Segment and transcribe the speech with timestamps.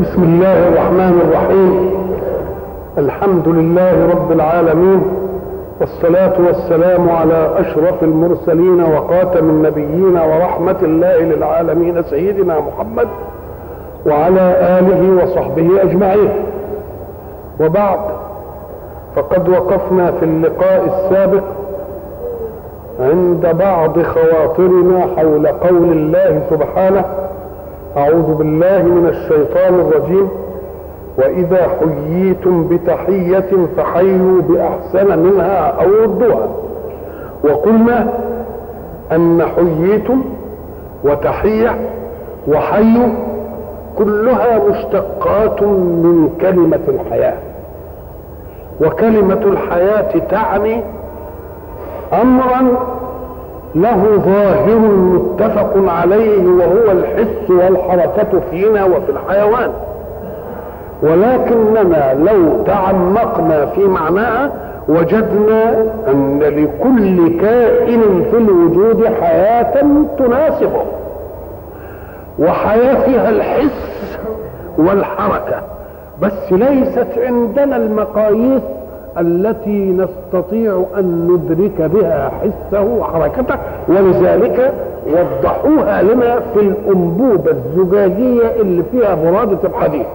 [0.00, 1.90] بسم الله الرحمن الرحيم.
[2.98, 5.02] الحمد لله رب العالمين.
[5.80, 13.08] والصلاة والسلام على أشرف المرسلين وخاتم النبيين ورحمة الله للعالمين سيدنا محمد
[14.06, 16.30] وعلى آله وصحبه أجمعين.
[17.60, 18.00] وبعد
[19.16, 21.44] فقد وقفنا في اللقاء السابق
[23.00, 27.04] عند بعض خواطرنا حول قول الله سبحانه
[27.96, 30.28] أعوذ بالله من الشيطان الرجيم.
[31.18, 36.48] وإذا حييتم بتحية فحيوا بأحسن منها أو ردوها.
[37.44, 38.08] وقلنا
[39.12, 40.22] أن حييتم
[41.04, 41.76] وتحية
[42.48, 43.08] وحيوا
[43.98, 47.34] كلها مشتقات من كلمة الحياة.
[48.80, 50.82] وكلمة الحياة تعني
[52.22, 52.72] أمرا
[53.74, 59.70] له ظاهر متفق عليه وهو الحس والحركة فينا وفي الحيوان.
[61.02, 64.50] ولكننا لو تعمقنا في معناها
[64.88, 69.84] وجدنا أن لكل كائن في الوجود حياة
[70.18, 70.82] تناسبه.
[72.38, 74.18] وحياة فيها الحس
[74.78, 75.62] والحركة
[76.22, 78.62] بس ليست عندنا المقاييس
[79.20, 83.54] التي نستطيع أن ندرك بها حسه وحركته
[83.88, 84.72] ولذلك
[85.06, 90.06] وضحوها لنا في الأنبوبة الزجاجية اللي فيها برادة الحديد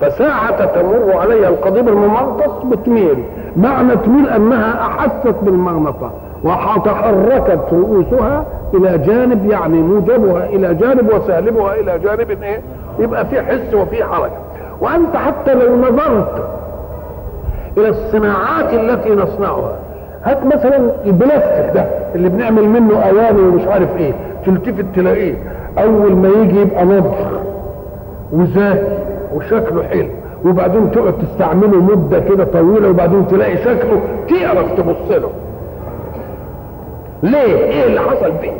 [0.00, 3.24] فساعة تمر عليها القضيب الممغناطس بتميل
[3.56, 6.10] معنى تميل أنها أحست بالمغناطة
[6.44, 12.60] وتحركت رؤوسها إلى جانب يعني موجبها إلى جانب وسالبها إلى جانب إيه؟
[12.98, 14.36] يبقى في حس وفي حركة
[14.80, 16.42] وأنت حتى لو نظرت
[17.78, 19.72] إلى الصناعات التي نصنعها.
[20.24, 24.12] هات مثلا البلاستيك ده اللي بنعمل منه اواني ومش عارف إيه
[24.46, 25.34] تلتفت تلاقيه.
[25.78, 27.40] أول ما يجي يبقى نضر
[28.32, 28.98] وزاهي
[29.34, 30.08] وشكله حلو
[30.44, 35.30] وبعدين تقعد تستعمله مدة كده طويلة وبعدين تلاقي شكله تعرف تبص له.
[37.22, 38.52] ليه؟ إيه اللي حصل فيه؟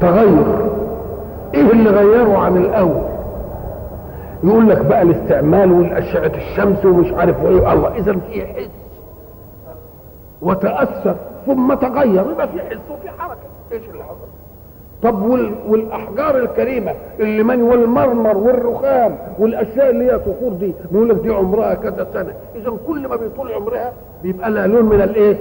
[0.00, 0.44] تغير.
[1.54, 3.02] إيه اللي غيره عن الأول؟
[4.44, 7.72] يقول لك بقى الاستعمال والأشعة الشمس ومش عارف إيه.
[7.72, 8.68] الله إذا في حس.
[10.42, 11.16] وتأثر
[11.46, 13.38] ثم تغير يبقى في حس وفي حركة.
[13.72, 14.28] إيش اللي حصل؟
[15.02, 15.54] طب وال...
[15.68, 21.74] والأحجار الكريمة اللي من والمرمر والرخام والأشياء اللي هي صخور دي بيقول لك دي عمرها
[21.74, 22.32] كذا سنة.
[22.56, 25.36] إذا كل ما بيطول عمرها بيبقى لها لون من الإيه؟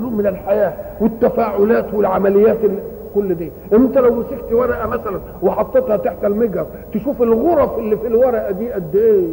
[0.00, 2.78] لون من الحياة والتفاعلات والعمليات اللي
[3.14, 3.50] كل دي.
[3.72, 8.96] انت لو مسكت ورقة مثلا وحطيتها تحت المجر تشوف الغرف اللي في الورقة دي قد
[8.96, 9.26] إيه.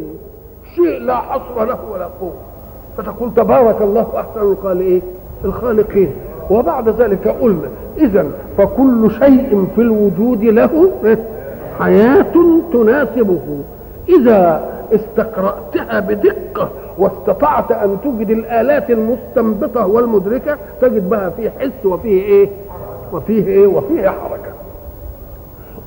[0.76, 2.34] شيء لا حصر له ولا قوة.
[2.98, 5.02] فتقول تبارك الله أحسن القال إيه
[5.46, 6.12] الخالقين.
[6.52, 8.26] وبعد ذلك قلنا اذا
[8.58, 10.92] فكل شيء في الوجود له
[11.80, 12.34] حياة
[12.74, 13.60] تناسبه.
[14.10, 22.50] إذا استقرأتها بدقة واستطعت أن توجد الآلات المستنبطة والمدركة تجد بها فيه حس وفيه إيه؟
[23.16, 24.52] وفيه إيه؟ وفيه حركة.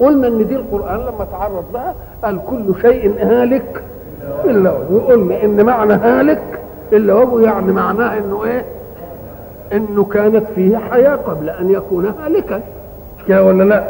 [0.01, 1.95] قلنا إن دي القرآن لما تعرض لها
[2.25, 3.83] قال كل شيء هالك
[4.45, 4.97] إلا هو.
[4.97, 6.61] وقلنا إن معنى هالك
[6.93, 8.65] إلا هو يعني معناه إنه إيه؟
[9.73, 12.57] إنه كانت فيه حياة قبل أن يكون هالكا.
[13.19, 13.85] مش كده ولا لا؟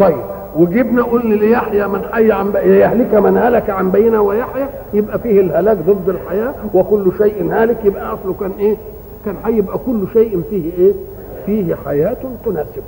[0.00, 0.16] طيب
[0.56, 5.76] وجبنا قلنا ليحيى من حي عن يهلك من هلك عن بينه ويحيى يبقى فيه الهلاك
[5.76, 8.76] ضد الحياة وكل شيء هالك يبقى أصله كان إيه؟
[9.24, 10.92] كان حي يبقى كل شيء فيه إيه؟
[11.48, 12.82] فيه حياة تناسبه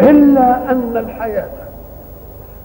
[0.00, 1.48] إلا أن الحياة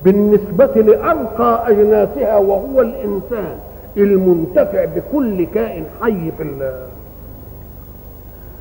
[0.03, 3.57] بالنسبة لأرقى أجناسها وهو الإنسان
[3.97, 6.43] المنتفع بكل كائن حي في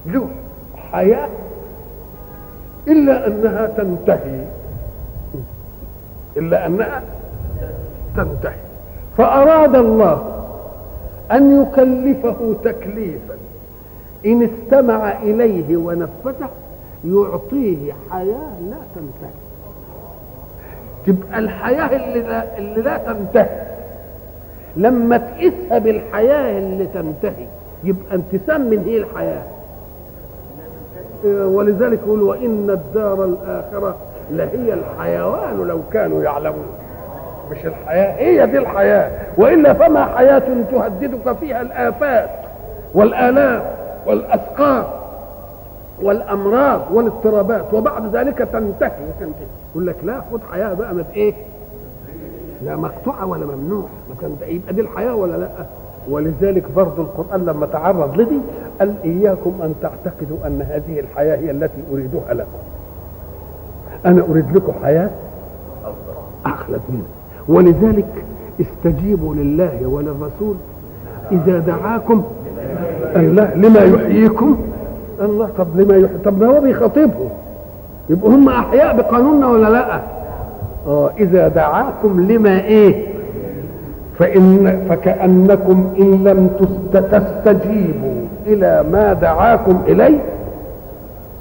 [0.06, 0.28] له
[0.92, 1.28] حياة
[2.88, 4.44] إلا أنها تنتهي.
[6.36, 7.02] إلا أنها
[8.16, 8.60] تنتهي.
[9.18, 10.44] فأراد الله
[11.32, 13.34] أن يكلفه تكليفا.
[14.26, 16.48] إن استمع إليه ونفذه
[17.04, 19.34] يعطيه حياة لا تنتهي.
[21.06, 23.62] تبقى الحياة اللي لا, اللي لا تنتهي.
[24.76, 27.46] لما تقيسها بالحياة اللي تنتهي
[27.84, 29.42] يبقى انت سمن هي الحياة.
[31.24, 33.96] ولذلك يقول وإن الدار الآخرة
[34.30, 36.66] لهي الحيوان لو كانوا يعلمون.
[37.50, 39.10] مش الحياة هي دي الحياة.
[39.36, 42.30] وإلا فما حياة تهددك فيها الآفات
[42.94, 43.62] والآلام.
[44.06, 44.84] والأسقام
[46.02, 48.90] والأمراض والاضطرابات وبعد ذلك تنتهي
[49.20, 51.34] تنتهي يقول لك لا خد حياة بقى ما إيه؟
[52.62, 53.84] لا مقطوعة ولا ممنوع.
[54.22, 55.48] ما يبقى دي الحياة ولا لأ؟
[56.10, 58.38] ولذلك برضه القرآن لما تعرض لدي
[58.80, 62.48] قال إياكم أن تعتقدوا أن هذه الحياة هي التي أريدها لكم.
[64.06, 65.10] أنا أريد لكم حياة
[66.46, 67.06] أخلد منها.
[67.48, 68.06] ولذلك
[68.60, 70.54] استجيبوا لله وللرسول
[71.32, 72.24] إذا دعاكم
[73.16, 74.56] الله لما يحييكم
[75.20, 77.28] الله طب لما يحيي طب ما هو بيخاطبهم
[78.10, 80.00] يبقوا هم أحياء بقانوننا ولا لأ؟
[80.86, 83.06] آه إذا دعاكم لما إيه؟
[84.18, 86.50] فإن فكأنكم إن لم
[86.92, 88.14] تستجيبوا
[88.46, 90.18] إلى ما دعاكم إليه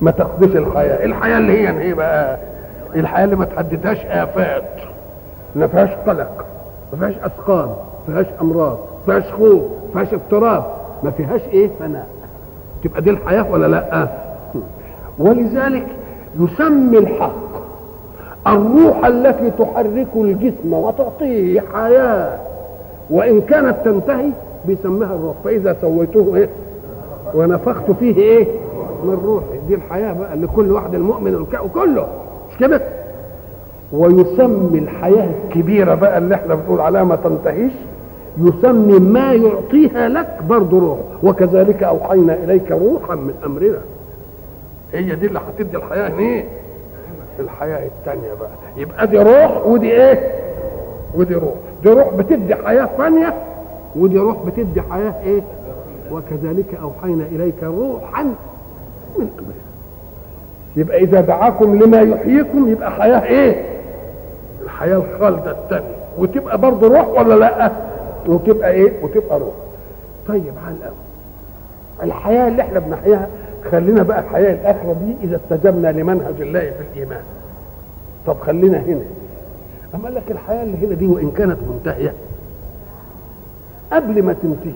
[0.01, 1.05] ما تاخدوش الحياة.
[1.05, 2.37] الحياة اللي هي إيه بقى؟
[2.95, 4.63] الحياة اللي ما تحددهاش آفات.
[5.55, 6.45] ما فيهاش قلق
[6.93, 7.69] ما فيهاش أسقام
[8.07, 8.77] ما فيهاش أمراض
[9.07, 9.61] ما فيهاش خوف
[9.95, 10.63] ما فيهاش اضطراب.
[11.03, 12.07] ما فيهاش إيه فناء.
[12.83, 14.07] تبقى دي الحياة ولا لأ؟
[15.19, 15.87] ولذلك
[16.39, 17.33] يسمي الحق
[18.47, 22.37] الروح التي تحرك الجسم وتعطيه حياة
[23.09, 24.29] وإن كانت تنتهي
[24.65, 25.35] بيسميها الروح.
[25.43, 26.49] فإذا سويته إيه؟
[27.33, 28.47] ونفخت فيه إيه؟
[29.03, 29.67] من روحي.
[29.67, 32.07] دي الحياة بقى لكل واحد المؤمن وكله.
[32.51, 32.81] مش كده؟
[33.93, 37.71] ويسمي الحياة الكبيرة بقى اللي إحنا بنقول عليها ما تنتهيش
[38.37, 40.97] يسمي ما يعطيها لك برضه روح.
[41.23, 43.81] وكذلك أوحينا إليك روحا من أمرنا.
[44.93, 46.45] هي دي اللي هتدي الحياة إيه
[47.39, 48.49] الحياة التانية بقى.
[48.77, 50.31] يبقى دي روح ودي إيه؟
[51.15, 51.53] ودي روح.
[51.83, 53.33] دي روح بتدي حياة ثانية
[53.95, 55.41] ودي روح بتدي حياة إيه؟
[56.11, 59.63] وكذلك أوحينا إليك روحا من أمرنا.
[60.75, 63.65] يبقى إذا دعاكم لما يحييكم يبقى حياة إيه؟
[64.63, 67.71] الحياة الخالدة الثانية وتبقى برضه روح ولا لأ؟
[68.27, 69.53] وتبقى إيه؟ وتبقى روح.
[70.27, 70.95] طيب على الأول.
[72.03, 73.27] الحياة اللي إحنا بنحياها
[73.71, 77.23] خلينا بقى الحياة الآخرة دي إذا استجبنا لمنهج الله في الإيمان.
[78.27, 79.01] طب خلينا هنا.
[80.03, 82.13] قال لك الحياة اللي هنا دي وإن كانت منتهية
[83.91, 84.73] قبل ما تنتهي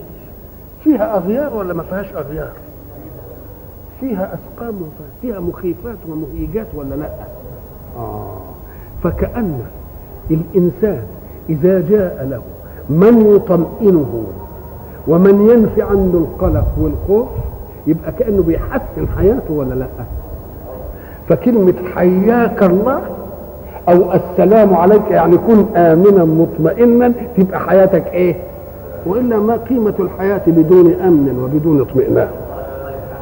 [0.84, 2.52] فيها أغيار ولا ما فيهاش أغيار؟
[4.00, 4.80] فيها أسقام
[5.22, 7.08] فيها مخيفات ومهيجات ولا لأ؟
[7.96, 8.36] آه.
[9.04, 9.60] فكأن
[10.30, 11.02] الإنسان
[11.48, 12.42] إذا جاء له
[12.90, 14.22] من يطمئنه
[15.08, 17.28] ومن ينفي عنه القلق والخوف
[17.86, 19.86] يبقى كأنه بيحسن حياته ولا لأ؟
[21.28, 23.00] فكلمة حياك الله
[23.88, 28.36] أو السلام عليك يعني كن آمنا مطمئنا تبقى حياتك إيه؟
[29.06, 32.28] وإلا ما قيمة الحياة بدون أمن وبدون اطمئنان.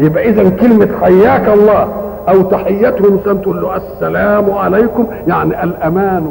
[0.01, 1.89] يبقى إذا كلمة حياك الله
[2.29, 6.27] أو تحيته انسان تقول له السلام عليكم يعني الأمان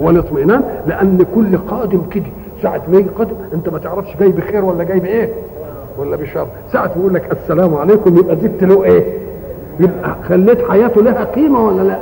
[0.00, 2.24] والاطمئنان لأن كل قادم كده.
[2.62, 5.28] ساعة ما يجي قادم انت ما تعرفش جاي بخير ولا جاي بإيه؟
[5.98, 6.46] ولا بشر.
[6.72, 9.04] ساعة يقول لك السلام عليكم يبقى زدت له إيه؟
[9.80, 11.98] يبقى خليت حياته لها قيمة ولا لأ؟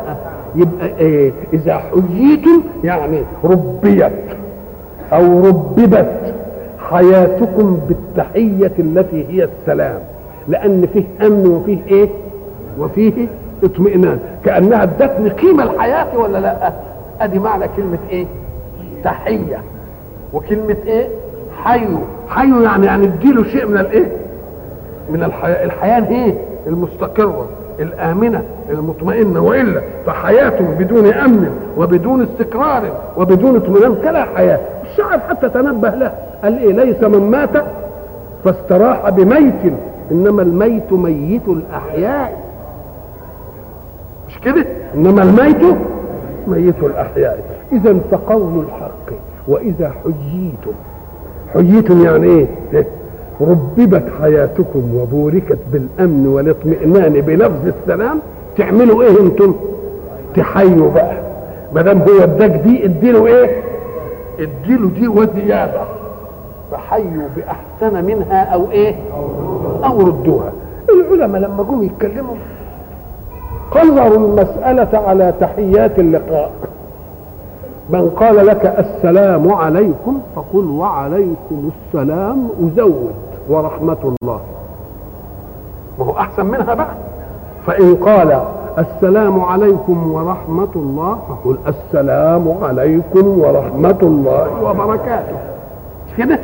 [0.55, 4.13] يبقى إيه؟ إذا حييتم يعني ربيت
[5.13, 6.35] أو رببت
[6.91, 9.99] حياتكم بالتحية التي هي السلام.
[10.49, 12.09] لأن فيه أمن وفيه إيه؟
[12.79, 13.27] وفيه
[13.65, 14.19] اطمئنان.
[14.45, 16.73] كأنها ادتني قيمة الحياة ولا لأ؟
[17.21, 18.27] أدي معنى كلمة إيه؟
[19.05, 19.61] تحية.
[20.33, 21.09] وكلمة إيه؟
[21.65, 24.13] حيوا حيوا يعني يعني اديله شيء من الإيه؟
[25.11, 25.65] من الحياة.
[25.65, 26.35] الحياة إيه
[26.67, 27.47] المستقرة
[27.81, 32.83] الآمنة المطمئنة وإلا فحياة بدون أمن وبدون استقرار
[33.17, 34.59] وبدون اطمئنان كلا حياة.
[34.91, 36.13] الشاعر حتى تنبه له
[36.43, 37.65] قال إيه؟ ليس من مات
[38.45, 39.73] فاستراح بميت
[40.13, 42.43] إنما الميت ميت الأحياء.
[44.29, 45.77] مش كده؟ إنما الميت
[46.47, 47.39] ميت الأحياء.
[47.73, 49.26] اذا فقول الحق.
[49.49, 50.73] وإذا حييتم
[51.55, 52.47] حييتم يعني إيه؟
[53.41, 58.19] رببت حياتكم وبوركت بالأمن والاطمئنان بلفظ السلام
[58.59, 59.55] تعملوا إيه أنتم؟
[60.37, 61.17] تحيوا بقى.
[61.75, 63.63] ما دام هو اداك دي اديله إيه؟
[64.41, 65.81] اديله دي وزيادة.
[66.73, 68.95] فحيوا بأحسن منها أو إيه؟
[69.85, 70.53] أو ردوها.
[70.89, 72.35] العلماء لما جم يتكلموا
[73.71, 76.51] قرروا المسألة على تحيات اللقاء.
[77.91, 83.13] من قال لك السلام عليكم فقل وعليكم السلام وزود
[83.49, 84.41] ورحمة الله.
[85.99, 86.95] ما هو أحسن منها بقى.
[87.67, 88.41] فإن قال
[88.79, 95.37] السلام عليكم ورحمة الله فقل السلام عليكم ورحمة الله وبركاته.
[96.19, 96.39] كده؟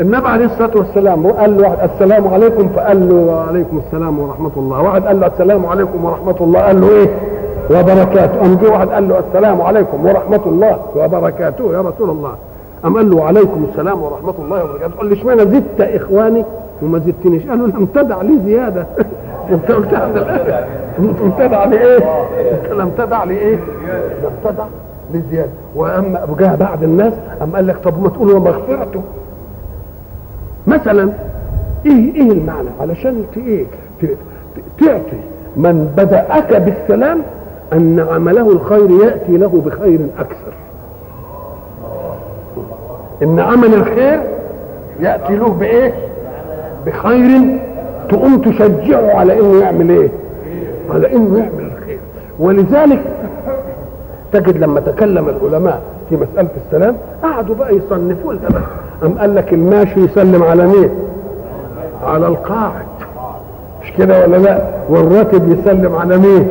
[0.00, 4.82] النبي عليه الصلاة والسلام قال له واحد السلام عليكم فقال له وعليكم السلام ورحمة الله.
[4.82, 7.08] واحد قال له السلام عليكم ورحمة الله قال له إيه؟
[7.70, 8.40] وبركاته.
[8.46, 10.78] ام جه واحد قال له السلام عليكم ورحمة الله.
[10.96, 12.34] وبركاته يا رسول الله.
[12.84, 14.96] ام قال له وعليكم السلام ورحمة الله وبركاته.
[14.98, 16.44] قال لي اشمعنى زدت إخواني؟
[16.82, 17.46] وما زدتنيش.
[17.46, 18.86] قالوا لم تدع لي زيادة.
[19.50, 19.92] انت قلت
[20.98, 21.98] لم تدع لي إيه؟
[22.72, 23.56] لم تدع لي إيه؟
[24.24, 24.64] لم تدع
[25.12, 25.50] لي زيادة.
[25.76, 27.12] وأما جاء بعد الناس
[27.42, 29.02] ام قال لك طب ما تقول ومغفرته
[30.66, 31.12] مثلا
[31.86, 33.64] إيه إيه المعنى؟ علشان إيه
[34.80, 35.20] تعطي
[35.56, 37.22] من بدأك بالسلام
[37.72, 40.52] أن عمله الخير يأتي له بخير أكثر
[43.22, 44.20] إن عمل الخير
[45.00, 45.94] يأتي له بإيه
[46.86, 47.58] بخير
[48.08, 50.08] تقوم تشجعه على إنه يعمل إيه
[50.90, 51.98] على إنه يعمل الخير
[52.38, 53.02] ولذلك
[54.32, 58.62] تجد لما تكلم العلماء في مسألة السلام قعدوا بقى يصنفوا لها بقى
[59.02, 60.90] أم قال لك الماشي يسلم على مين؟
[62.06, 62.84] على القاعد
[63.82, 64.58] مش كده ولا لا؟
[64.88, 66.48] والراكب يسلم على مين؟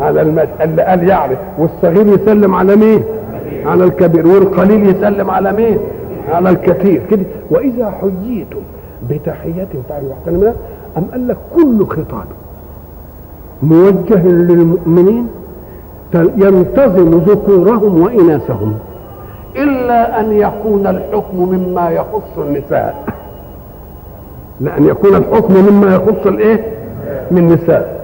[0.00, 3.02] على اللي قال يعني والصغير يسلم على مين؟
[3.66, 5.78] على الكبير والقليل يسلم على مين؟
[6.32, 8.60] على الكثير كده وإذا حييتم
[9.10, 10.54] بتحية فعلوا أحسن منها
[10.98, 12.26] أم قال لك كل خطاب
[13.62, 15.26] موجه للمؤمنين
[16.14, 18.74] ينتظم ذكورهم وإناثهم
[19.56, 23.04] إلا أن يكون الحكم مما يخص النساء
[24.60, 26.64] لأن يكون الحكم مما يخص الإيه؟
[27.30, 27.98] من النساء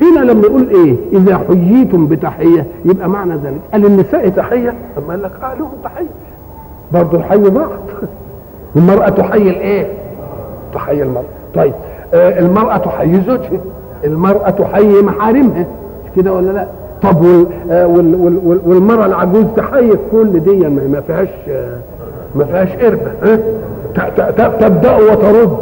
[0.00, 3.60] هنا لما يقول إيه؟ إذا حييتم بتحية يبقى معنى ذلك.
[3.72, 6.06] قال النساء تحية؟ أما قال لك آه لهم تحية.
[6.92, 7.68] برضه الحي بعض
[8.76, 9.86] المرأة تحيي الإيه؟
[10.74, 11.24] تحيي المرأة.
[11.54, 11.72] طيب
[12.14, 13.60] آه المرأة تحيي زوجها.
[14.04, 15.66] المرأة تحيي محارمها.
[16.16, 16.66] كده ولا لا؟
[17.02, 17.46] طب وال
[18.14, 21.28] وال وال والمرأة العجوز تحيي كل دي ما فيهاش
[22.34, 23.10] ما فيهاش قربة.
[24.60, 25.56] تبدأ وترد.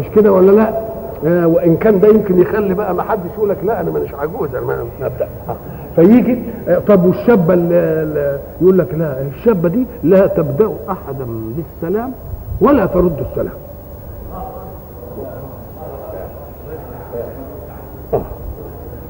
[0.00, 0.87] مش كده ولا لا؟
[1.26, 4.54] آه وإن كان ده يمكن يخلي بقى ما حدش يقول لك لا أنا مانيش عجوز
[4.54, 5.28] أنا أبدأ.
[5.48, 5.56] آه.
[5.96, 12.12] فيجي آه طب والشابة اللي يقول لك لا الشابة دي لا تبدأ أحدا بالسلام
[12.60, 13.54] ولا ترد السلام.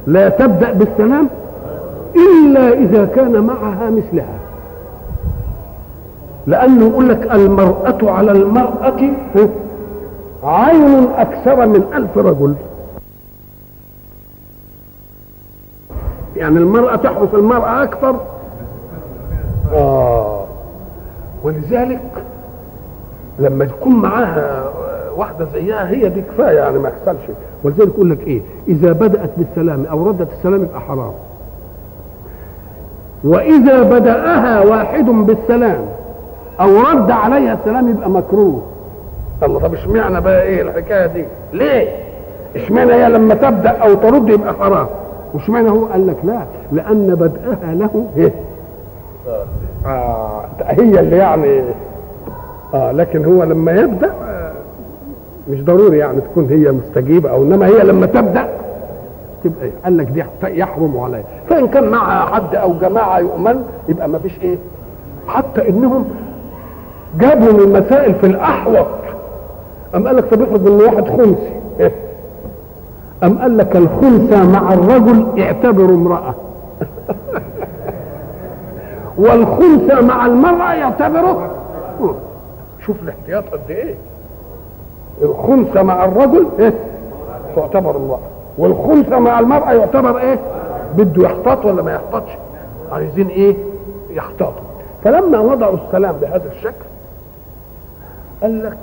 [0.07, 1.29] لا تبدأ بالسلام
[2.15, 4.39] إلا إذا كان معها مثلها.
[6.47, 8.93] لأنه يقول لك المرأة على المرأة
[10.43, 12.55] عين أكثر من ألف رجل.
[16.35, 18.15] يعني المرأة تحرس المرأة أكثر؟
[19.73, 20.45] آه.
[21.43, 22.01] ولذلك
[23.39, 24.63] لما تكون معاها
[25.17, 27.21] واحدة زيها هي دي كفاية يعني ما يحصلش.
[27.63, 31.11] ولذلك يقول لك إيه؟ إذا بدأت بالسلام أو ردت السلام يبقى حرام.
[33.23, 35.85] وإذا بدأها واحد بالسلام
[36.59, 38.61] أو رد عليها السلام يبقى مكروه.
[39.43, 39.59] الله.
[39.59, 41.87] طب اشمعنى بقى إيه الحكاية دي؟ ليه؟
[42.55, 44.87] اشمعنى هي لما تبدأ أو ترد يبقى حرام
[45.33, 46.39] واشمعنى هو قال لك لا؟
[46.71, 48.31] لأن بداها له إيه؟
[49.85, 51.63] آه هي اللي يعني.
[52.73, 54.11] آه لكن هو لما يبدأ
[55.49, 58.47] مش ضروري يعني تكون هي مستجيبة أو إنما هي لما تبدأ
[59.43, 61.23] تبقى إيه؟ قال لك دي يحرم عليها.
[61.49, 64.57] فإن كان معها حد أو جماعة يؤمن يبقى ما فيش إيه؟
[65.27, 66.05] حتى إنهم
[67.19, 68.87] جابوا من المسائل في الأحوط.
[69.95, 71.91] أم قال لك طب افرض إن واحد خنثي إيه؟
[73.23, 76.33] أم قال لك الخنثى مع الرجل اعتبروا امرأة.
[79.17, 81.51] والخنثى مع المرأة يعتبره
[82.85, 83.95] شوف الاحتياط قد إيه.
[85.21, 86.73] الخنثى مع الرجل إيه.
[87.55, 88.19] تعتبر امرأة.
[88.57, 90.39] والخنثى مع المرأة يعتبر إيه.
[90.97, 92.31] بده يحتاط ولا ما يحتاطش؟
[92.91, 93.55] عايزين إيه؟
[94.09, 94.63] يحتاطوا.
[95.03, 96.85] فلما وضعوا السلام بهذا الشكل
[98.41, 98.77] قال لك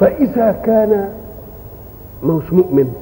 [0.00, 1.08] فإذا كان
[2.24, 2.92] مش مؤمن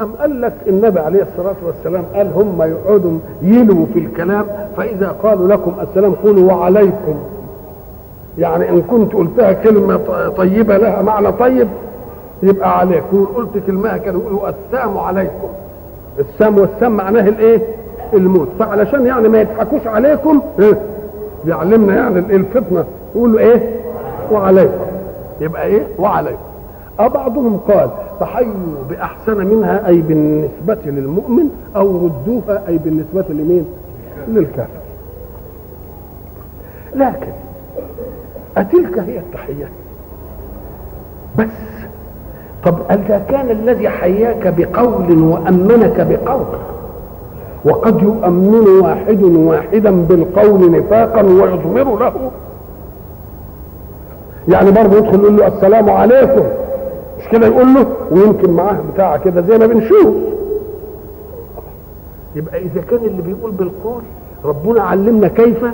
[0.00, 4.44] أم قال لك النبي عليه الصلاة والسلام قال هم يقعدوا يلوا في الكلام
[4.76, 7.14] فإذا قالوا لكم السلام قولوا وعليكم.
[8.38, 9.96] يعني إن كنت قلتها كلمة
[10.36, 11.68] طيبة لها معنى طيب
[12.42, 15.48] يبقى عليكم قلت كلمة كانوا يقولوا السام عليكم.
[16.18, 17.62] السام والسام معناه الإيه؟
[18.14, 18.48] الموت.
[18.58, 20.80] فعلشان يعني ما يضحكوش عليكم إيه؟
[21.44, 23.76] بيعلمنا يعني الفتنة يقولوا إيه؟
[24.32, 24.84] وعليكم.
[25.40, 26.36] يبقى إيه؟ وعليكم.
[26.98, 33.64] بعضهم قال فحيوا بأحسن منها أي بالنسبة للمؤمن أو ردوها أي بالنسبة لمين؟
[34.28, 34.80] للكافر.
[36.94, 37.32] لكن
[38.56, 39.68] أتلك هي التحية.
[41.38, 41.46] بس
[42.64, 46.46] طب إذا كان الذي حياك بقول وأمنك بقول؟
[47.64, 52.30] وقد يؤمن واحد واحدا بالقول نفاقا ويضمر له.
[54.48, 56.44] يعني برضه يدخل يقول له السلام عليكم.
[57.20, 60.14] مش كده يقول له؟ ويمكن معاه بتاع كده زي ما بنشوف.
[62.36, 64.02] يبقى إذا كان اللي بيقول بالقول
[64.44, 65.64] ربنا علمنا كيف؟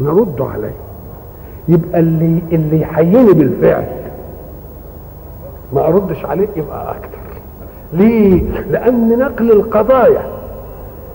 [0.00, 0.74] نرد عليه.
[1.68, 3.84] يبقى اللي اللي يحييني بالفعل
[5.72, 7.18] ما أردش عليه يبقى أكتر.
[7.92, 10.26] ليه؟ لأن نقل القضايا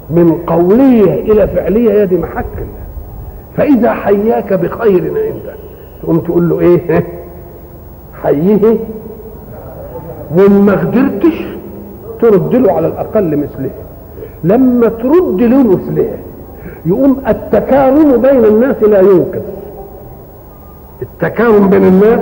[0.09, 2.45] من قولية إلى فعلية هي دي محك
[3.57, 5.55] فإذا حياك بخير عنده
[6.03, 7.03] تقوم تقول له إيه؟
[8.23, 8.77] حييه.
[10.37, 11.45] وما قدرتش
[12.21, 13.69] ترد له على الأقل مثله.
[14.43, 16.09] لما ترد له مثله
[16.85, 19.41] يقوم التكارم بين الناس لا ينقذ
[21.01, 22.19] التكارم بين الناس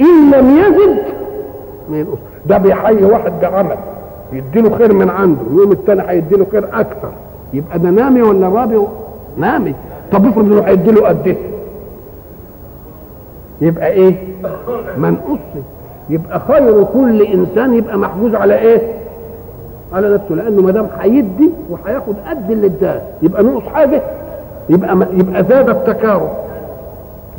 [0.00, 0.98] إن لم يزد
[1.90, 3.76] ما ينقص ده بيحيي واحد بعمل
[4.32, 5.40] يديله خير من عنده.
[5.56, 7.10] يوم التاني هيديله خير أكثر.
[7.52, 8.80] يبقى ده نامي ولا رابي؟
[9.36, 9.74] نامي.
[10.12, 11.36] طب افرض إنه هيديله قد إيه؟
[13.60, 14.14] يبقى إيه؟
[14.96, 15.38] منقص
[16.10, 18.80] يبقى خير كل إنسان يبقى محجوز على إيه؟
[19.92, 24.02] على نفسه لأنه ما دام هيدي وهياخد قد اللي اداه يبقى نقص حاجة
[24.70, 26.28] يبقى يبقى زاد التكارم.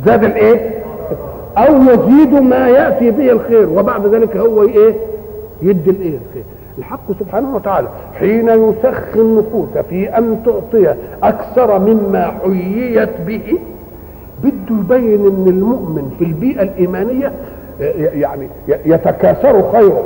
[0.06, 0.70] زاد الإيه؟
[1.58, 4.94] أو يزيد ما يأتي به الخير وبعد ذلك هو إيه؟
[5.62, 6.42] يدي الإيه الخير.
[6.78, 13.58] الحق سبحانه وتعالى حين يسخي النفوس في أن تعطي أكثر مما حييت به
[14.70, 17.32] يبين إن المؤمن في البيئة الإيمانية
[17.96, 20.02] يعني يتكاثر خيره.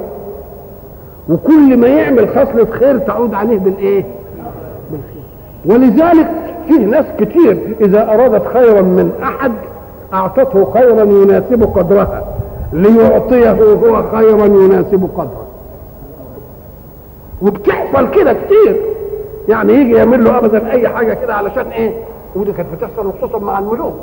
[1.29, 4.05] وكل ما يعمل خصلة خير تعود عليه بالإيه؟
[4.91, 5.23] بالخير.
[5.65, 6.31] ولذلك
[6.69, 9.53] فيه ناس كتير إذا أرادت خيرا من أحد
[10.13, 12.25] أعطته خيرا يناسب قدرها
[12.73, 15.47] ليعطيه هو خيرا يناسب قدره.
[17.43, 18.77] وبتحصل كده كتير.
[19.49, 21.93] يعني يجي يعمل له ابدا أي حاجة كده علشان إيه؟
[22.37, 23.95] ودي كانت بتحصل خصوصا مع الملوك.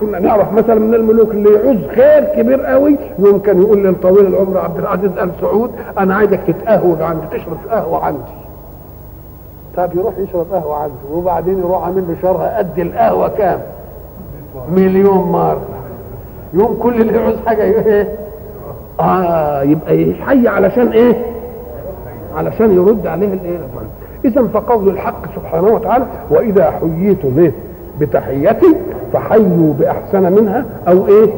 [0.00, 4.78] كنا نعرف مثلا من الملوك اللي يعوز خير كبير قوي يمكن يقول للطويل العمر عبد
[4.78, 8.18] العزيز آل سعود أنا عايزك تتقهوى عندي تشرب قهوة عندي.
[9.76, 13.60] طب يروح يشرب قهوة عنده وبعدين يروح عامل له شرها قد القهوة كام؟
[14.72, 15.60] مليون مرة.
[16.54, 18.08] يوم كل اللي يعوز حاجة إيه؟
[19.00, 21.14] آه يبقى يحيي علشان إيه؟
[22.36, 23.58] علشان يرد عليه الإيه؟
[24.24, 27.52] اذا فقول الحق سبحانه وتعالى وإذا حييتم إيه؟
[28.00, 28.58] بتحية
[29.12, 31.30] فحيوا بأحسن منها أو إيه؟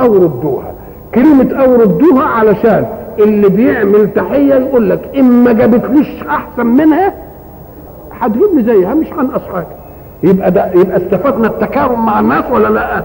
[0.00, 0.72] أو ردوها.
[1.14, 2.86] كلمة أو ردوها علشان
[3.18, 7.12] اللي بيعمل تحية يقول لك إما جابتليش أحسن منها
[8.56, 9.66] لي زيها مش هنقص حاجة.
[10.22, 13.02] يبقى ده يبقى استفدنا التكارم مع الناس ولا لأ؟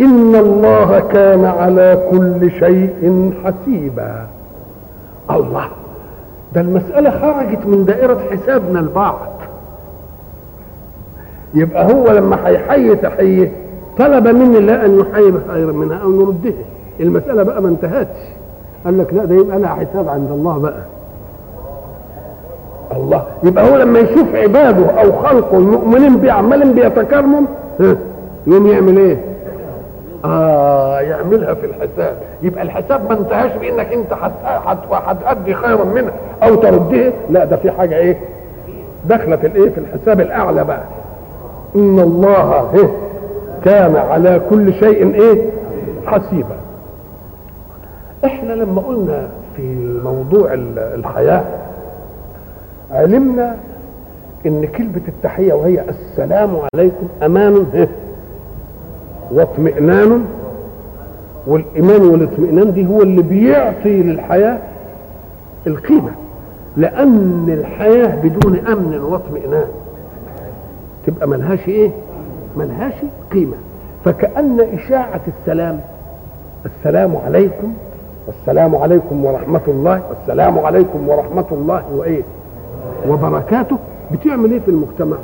[0.00, 4.26] إن الله كان على كل شيء حسيبا.
[5.30, 5.64] الله
[6.54, 9.28] ده المسألة خرجت من دائرة حسابنا البعض.
[11.54, 13.52] يبقى هو لما هيحيي تحية
[13.98, 16.52] طلب مني لا أن يحيي بخير منها أو نردها
[17.00, 18.16] المسألة بقى ما انتهتش.
[18.84, 20.82] قال لك لا ده يبقى لها حساب عند الله بقى.
[22.96, 27.40] الله يبقى هو لما يشوف عباده أو خلقه المؤمنين بيه عمالين بيتكرموا
[28.46, 29.16] يوم يعمل إيه؟
[30.24, 32.16] آه يعملها في الحساب.
[32.42, 34.12] يبقى الحساب ما انتهاش بإنك أنت
[34.92, 37.12] هتأدي خيرا منها أو تردها.
[37.30, 38.16] لا ده في حاجة إيه؟
[39.06, 40.82] دخلت الإيه؟ في الحساب الأعلى بقى.
[41.76, 42.68] إن الله
[43.64, 45.50] كان على كل شيء إيه؟
[46.06, 46.56] حسيبا.
[48.24, 49.62] إحنا لما قلنا في
[50.04, 50.48] موضوع
[50.94, 51.44] الحياة
[52.92, 53.56] علمنا
[54.46, 57.66] إن كلمة التحية وهي السلام عليكم أمان
[59.34, 60.24] واطمئنان.
[61.46, 64.58] والإيمان والاطمئنان دي هو اللي بيعطي للحياة
[65.66, 66.10] القيمة.
[66.76, 69.66] لأن الحياة بدون أمن واطمئنان
[71.06, 71.90] تبقى ملهاش إيه؟
[72.56, 72.94] ملهاش
[73.32, 73.56] قيمة.
[74.04, 75.80] فكأن إشاعة السلام
[76.66, 77.72] السلام عليكم
[78.28, 82.22] السلام عليكم ورحمة الله السلام عليكم ورحمة الله وإيه؟
[83.08, 83.78] وبركاته
[84.12, 85.16] بتعمل إيه في المجتمع؟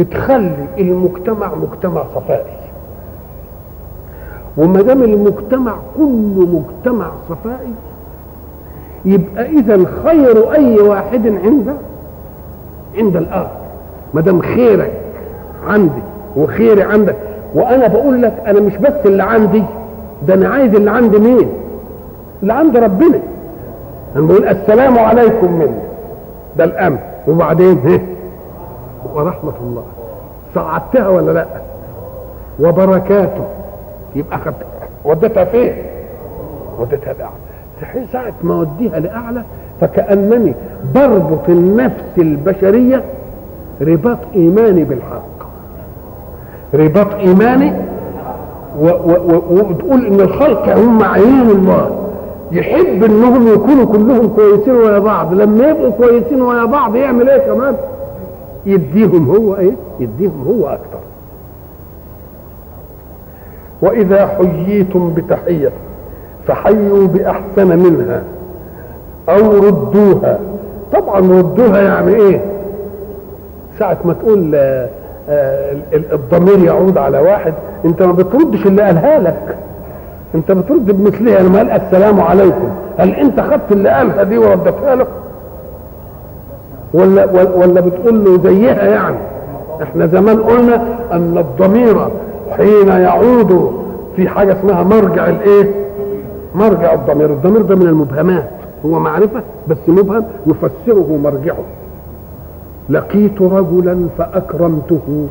[0.00, 2.56] بتخلي المجتمع مجتمع صفائي.
[4.56, 7.72] وما دام المجتمع كله مجتمع صفائي
[9.04, 11.72] يبقى إذا خير أي واحد عنده
[12.98, 13.56] عند الآخر.
[14.14, 14.92] ما دام خيرك
[15.66, 16.02] عندي
[16.36, 17.16] وخيري عندك
[17.54, 19.62] وأنا بقول لك أنا مش بس اللي عندي
[20.28, 21.48] ده أنا عايز اللي عند مين؟
[22.42, 23.20] اللي عند ربنا.
[24.16, 25.80] أنا بقول السلام عليكم مني.
[26.56, 26.98] ده الأمن.
[27.28, 27.80] وبعدين؟
[29.14, 29.82] ورحمة الله.
[30.54, 31.46] صعدتها ولا لا؟
[32.60, 33.44] وبركاته.
[34.14, 34.54] يبقى خد
[35.04, 35.72] وديتها فين؟
[36.78, 37.34] وديتها لأعلى
[37.80, 39.42] تحين ساعة ما وديها لأعلى
[39.80, 40.54] فكأنني
[40.94, 43.04] بربط النفس البشرية
[43.80, 45.40] رباط إيماني بالحق.
[46.74, 47.72] رباط إيماني
[49.50, 52.06] وتقول إن الخلق هم عيون الله.
[52.52, 55.34] يحب إنهم يكونوا كلهم كويسين ويا بعض.
[55.34, 57.76] لما يبقوا كويسين ويا بعض يعمل إيه كمان؟
[58.66, 61.00] يديهم هو إيه؟ يديهم هو أكتر
[63.82, 65.70] وإذا حييتم بتحية
[66.46, 68.22] فحيوا بأحسن منها
[69.28, 70.38] أو ردوها.
[70.92, 72.40] طبعا ردوها يعني إيه؟
[73.78, 74.88] ساعة ما تقول آه،
[75.92, 79.56] ال- الضمير يعود على واحد أنت ما بتردش اللي قالها لك.
[80.34, 82.68] أنت بترد بمثلها لما قال السلام عليكم.
[82.98, 85.06] هل أنت خدت اللي قالها دي وردتها له
[86.94, 89.16] ولا ولا- بتقول له زيها يعني.
[89.82, 92.08] إحنا زمان قلنا أن الضمير
[92.56, 93.72] حين يعود
[94.16, 95.70] في حاجة اسمها مرجع الإيه؟
[96.54, 97.26] مرجع الضمير.
[97.32, 98.50] الضمير ده من المبهمات.
[98.86, 101.64] هو معرفة بس مبهم يفسره مرجعه.
[102.90, 105.26] لقيت رجلا فأكرمته.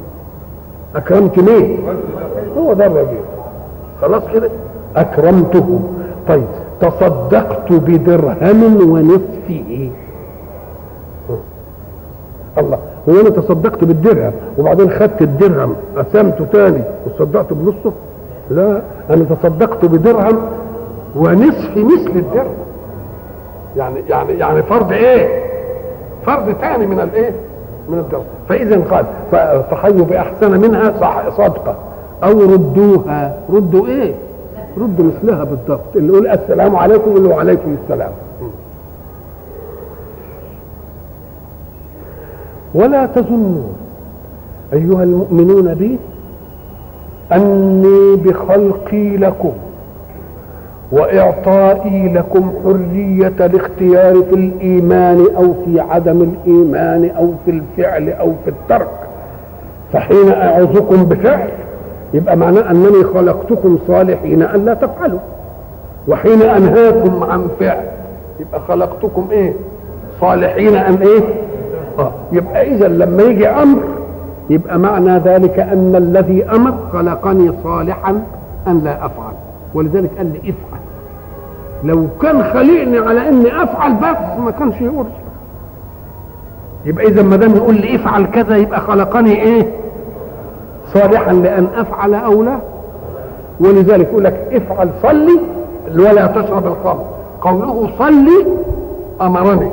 [0.96, 1.80] أكرمت مين؟
[2.58, 3.18] هو ده الرجل.
[4.02, 4.50] خلاص كده؟
[4.96, 5.80] أكرمته.
[6.28, 6.44] طيب
[6.82, 9.90] تصدقت بدرهم ونصفه
[12.60, 12.78] الله.
[13.10, 14.32] هو أنا تصدقت بالدرهم.
[14.58, 17.92] وبعدين خدت الدرهم قسمته تاني وصدقت بنصه.
[18.52, 20.40] لا أنا تصدقت بدرهم
[21.16, 22.56] ونصف مثل الدرهم.
[23.78, 25.44] يعني يعني يعني فرض إيه؟
[26.26, 27.32] فرض تاني من الإيه؟
[27.90, 28.24] من الدرهم.
[28.50, 29.06] فإذا قال
[29.72, 30.94] فحيوا بأحسن منها
[31.38, 31.76] صدقة.
[32.24, 33.38] أو ردوها.
[33.54, 34.14] ردوا إيه؟
[34.78, 35.96] ردوا مثلها بالضبط.
[35.96, 38.12] اللي يقول السلام عليكم اللي وعليكم السلام.
[42.74, 43.68] ولا تظنوا
[44.74, 45.98] أيها المؤمنون بي
[47.34, 49.52] أني بخلقي لكم
[50.92, 58.50] وإعطائي لكم حرية الاختيار في الإيمان أو في عدم الإيمان أو في الفعل أو في
[58.50, 58.90] الترك.
[59.94, 61.50] فحين أعوذكم بفعل
[62.14, 65.20] يبقى معناه أنني خلقتكم صالحين أن لا تفعلوا.
[66.08, 67.84] وحين أنهاكم عن فعل
[68.40, 69.54] يبقى خلقتكم إيه؟
[70.22, 71.20] صالحين ان إيه؟
[72.32, 73.80] يبقى إذا لما يجي أمر
[74.50, 78.24] يبقى معنى ذلك أن الذي أمر خلقني صالحا
[78.68, 79.34] أن لا أفعل.
[79.74, 80.80] ولذلك قال لي افعل.
[81.84, 85.06] لو كان خلقني على إني أفعل بس ما كانش يقول.
[86.86, 89.68] يبقى إذا ما دام يقول لي افعل كذا يبقى خلقني إيه؟
[90.94, 92.58] صالحا لأن أفعل أو لا.
[93.60, 95.40] ولذلك يقول لك افعل صلي
[95.96, 97.06] ولا تشرب الخمر.
[97.42, 98.46] قوله صلي
[99.22, 99.72] أمرني.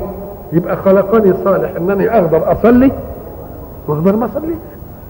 [0.53, 2.91] يبقى خلقني صالح إنني أقدر أصلي؟
[3.87, 4.57] واقدر ما اصليش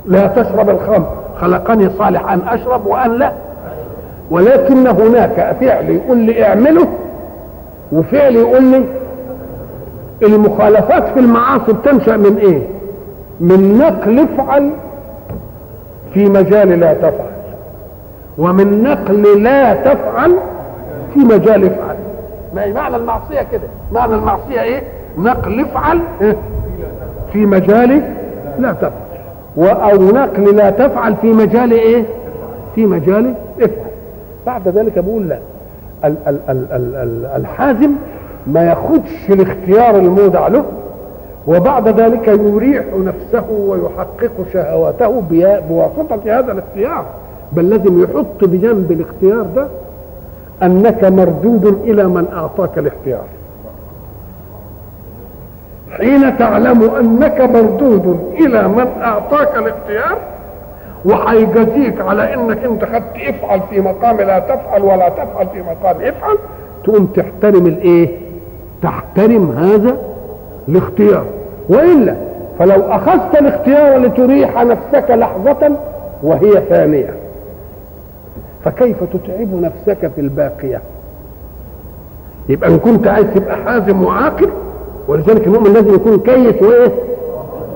[0.06, 1.08] لا تشرب الخمر.
[1.42, 3.32] خلقني صالح أن أشرب وأن لا.
[4.32, 6.88] ولكن هناك فعل يقول لي اعمله
[7.92, 8.84] وفعل يقول لي
[10.24, 12.62] المخالفات في المعاصي بتنشأ من إيه؟
[13.40, 14.72] من نقل افعل
[16.14, 17.28] في مجال لا تفعل
[18.38, 20.36] ومن نقل لا تفعل
[21.14, 21.96] في مجال افعل.
[22.56, 24.84] ما هي معنى المعصية كده؟ معنى المعصية إيه؟
[25.18, 26.36] نقل افعل إيه؟
[27.34, 28.02] في مجال
[28.60, 28.92] لا تفعل.
[29.92, 32.04] أو نقل لا تفعل في مجال إيه؟
[32.76, 33.88] في مجال افعل.
[34.46, 35.40] بعد ذلك بقول لا.
[36.06, 37.92] ال- ال- ال- ال- ال- الحازم
[38.48, 40.64] ما ياخدش الاختيار المودع له
[41.48, 45.22] وبعد ذلك يريح نفسه ويحقق شهواته
[45.70, 47.06] بواسطة هذا الاختيار.
[47.52, 49.68] بل لازم يحط بجنب الاختيار ده
[50.64, 53.24] أنك مردود إلى من أعطاك الاختيار.
[55.92, 60.18] حين تعلم أنك مردود إلى من أعطاك الاختيار
[61.06, 66.38] وهيجازيك على إنك انت خدت افعل في مقام لا تفعل ولا تفعل في مقام افعل
[66.84, 68.10] تقوم تحترم الإيه؟
[68.82, 69.98] تحترم هذا
[70.70, 71.26] الاختيار.
[71.70, 72.16] وإلا
[72.60, 75.72] فلو أخذت الاختيار لتريح نفسك لحظة
[76.24, 77.14] وهي ثانية
[78.66, 80.82] فكيف تتعب نفسك في الباقية؟
[82.50, 84.50] يبقى إن كنت عايز تبقى حازم وعاقل
[85.08, 86.92] ولذلك المؤمن لازم يكون كيس وإيه؟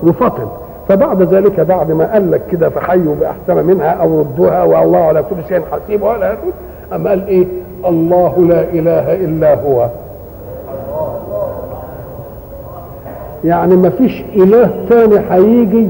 [0.02, 0.46] وفطن
[0.88, 5.36] فبعد ذلك بعد ما قال لك كده فحيوا باحسن منها أو ردوها والله على كل
[5.48, 6.36] شيء حسيب ولا
[6.92, 7.44] أما قال إيه؟
[7.86, 9.88] الله لا إله إلا هو.
[13.44, 15.88] يعني ما فيش إله تاني هيجي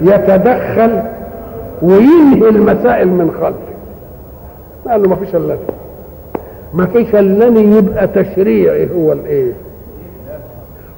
[0.00, 1.00] يتدخل
[1.82, 3.74] وينهي المسائل من خلفه.
[4.92, 5.56] قال له ما فيش إلا.
[6.74, 9.52] ما فيش إلا يبقى تشريعي هو الإيه؟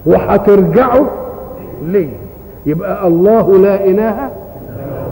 [0.06, 1.06] وهترجعوا
[1.82, 2.08] ليه
[2.66, 4.30] يبقى الله لا إله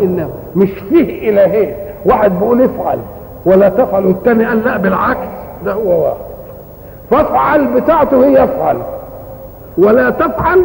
[0.00, 0.28] إلا هو.
[0.56, 1.74] مش فيه إلهين.
[2.06, 2.98] واحد بيقول افعل
[3.46, 5.28] ولا تفعل والتاني قال لا بالعكس
[5.64, 6.16] ده هو واحد.
[7.10, 8.76] فافعل بتاعته هي افعل
[9.78, 10.64] ولا تفعل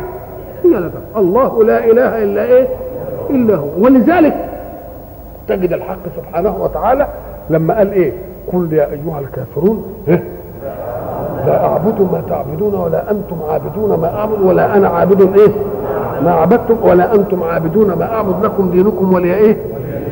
[0.66, 1.24] هي لا تفعل.
[1.24, 2.68] الله لا إله إلا إيه؟
[3.30, 3.68] إلا هو.
[3.80, 4.36] ولذلك
[5.48, 7.08] تجد الحق سبحانه وتعالى
[7.50, 8.14] لما قال إيه؟
[8.54, 10.24] قل يا أيها الكافرون إيه؟
[11.46, 15.52] لا أعبد ما تعبدون ولا أنتم عابدون ما أعبد ولا أنا عابد إيه؟
[16.24, 19.58] ما عبدتم ولا أنتم عابدون ما أعبد لكم دينكم ولي إيه؟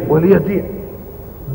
[0.09, 0.63] ولي دين.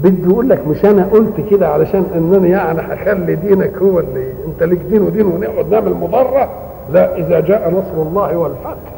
[0.02, 4.62] بدي يقول لك مش أنا قلت كده علشان إنني يعني هخلي دينك هو اللي أنت
[4.62, 6.48] ليك دين ودين ونقعد نعمل مضره
[6.92, 8.92] لا إذا جاء نصر الله والفتح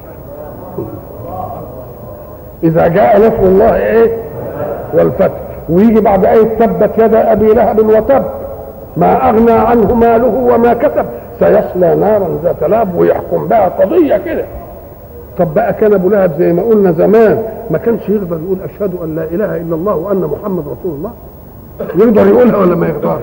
[2.63, 4.17] إذا جاء نصر الله إيه؟
[4.95, 5.41] والفتح.
[5.69, 8.25] ويجي بعد آية تبت يد أبي لهب وتب.
[8.97, 11.07] ما أغنى عنه ماله وما كسب
[11.39, 14.45] سيصلى نارا ذات لهب ويحكم بها قضية كده.
[15.39, 19.17] طب بقى كان أبو لهب زي ما قلنا زمان ما كانش يقدر يقول أشهد أن
[19.17, 21.11] لا إله إلا الله وأن محمد رسول الله؟
[21.97, 23.21] يقدر يقولها ولا ما يقدرش؟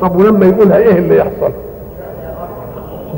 [0.00, 1.52] طب ولما يقولها إيه اللي يحصل؟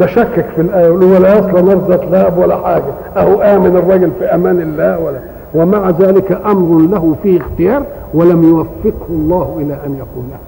[0.00, 2.82] ده شكك في الآية يقول ولا يصل نار ذات لهب ولا حاجة.
[3.16, 5.18] أهو آمن الرجل في أمان الله ولا.
[5.54, 7.82] ومع ذلك أمر له فيه اختيار
[8.14, 10.38] ولم يوفقه الله إلى أن يقولها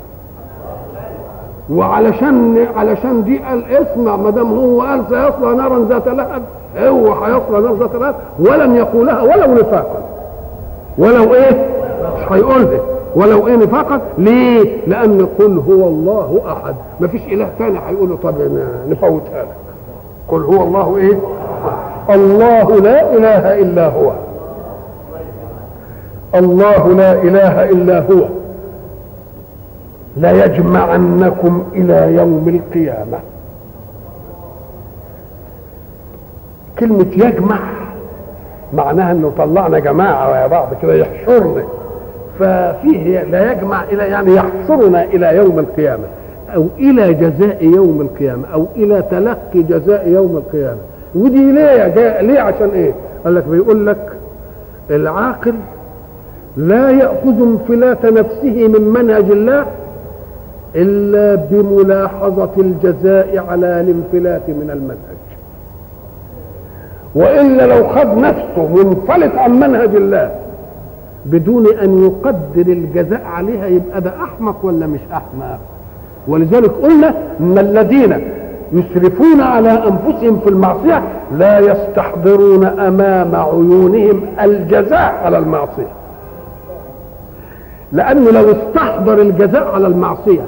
[1.73, 6.43] وعلشان علشان دي قال اسمع ما دام هو قال سيصلى نارا ذات لهب
[6.79, 10.03] هو هيصلى نار ذات لهب ولن يقولها ولو نفاقا.
[10.99, 11.67] ولو إيه؟
[12.17, 12.81] مش هيقولها
[13.17, 16.75] ولو إيه نفاقا؟ ليه؟ لأن قل هو الله أحد.
[17.01, 18.35] ما فيش إله ثاني هيقول له طب
[18.89, 19.57] نفوتها لك.
[20.29, 21.19] قل هو الله إيه؟
[22.15, 24.11] الله لا إله إلا هو.
[26.35, 28.40] الله لا إله إلا هو.
[30.21, 33.19] ليجمعنكم إلى يوم القيامة.
[36.79, 37.59] كلمة يجمع
[38.75, 41.63] معناها إنه طلعنا جماعة ويا بعض كده يحشرنا.
[42.39, 46.05] ففيه لا يجمع إلى يعني يحشرنا إلى يوم القيامة
[46.55, 50.81] أو إلى جزاء يوم القيامة أو إلى تلقي جزاء يوم القيامة.
[51.15, 52.93] ودي ليه جاء ليه عشان إيه؟
[53.25, 54.13] قال لك بيقول لك
[54.91, 55.55] العاقل
[56.57, 59.67] لا يأخذ انفلات نفسه من منهج الله
[60.77, 65.21] إلا بملاحظة الجزاء على الانفلات من المنهج.
[67.15, 70.31] وإلا لو خد نفسه منفلت عن منهج الله
[71.27, 75.59] بدون أن يقدر الجزاء عليها يبقى ده أحمق ولا مش أحمق؟
[76.29, 78.17] ولذلك قلنا إن الذين
[78.73, 81.03] يسرفون على أنفسهم في المعصية
[81.39, 85.93] لا يستحضرون أمام عيونهم الجزاء على المعصية.
[87.93, 90.43] لأنه لو استحضر الجزاء على المعصية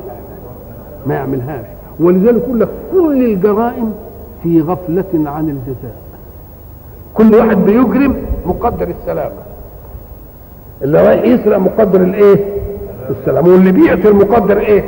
[1.06, 1.64] ما يعملهاش
[2.00, 3.94] ولذلك يقول لك كل الجرائم
[4.42, 5.96] في غفلة عن الجزاء.
[7.14, 9.42] كل واحد بيجرم مقدر السلامة.
[10.82, 12.44] اللي رايح يسرق مقدر الايه؟
[13.10, 14.84] السلام واللي بيقتل مقدر إيه؟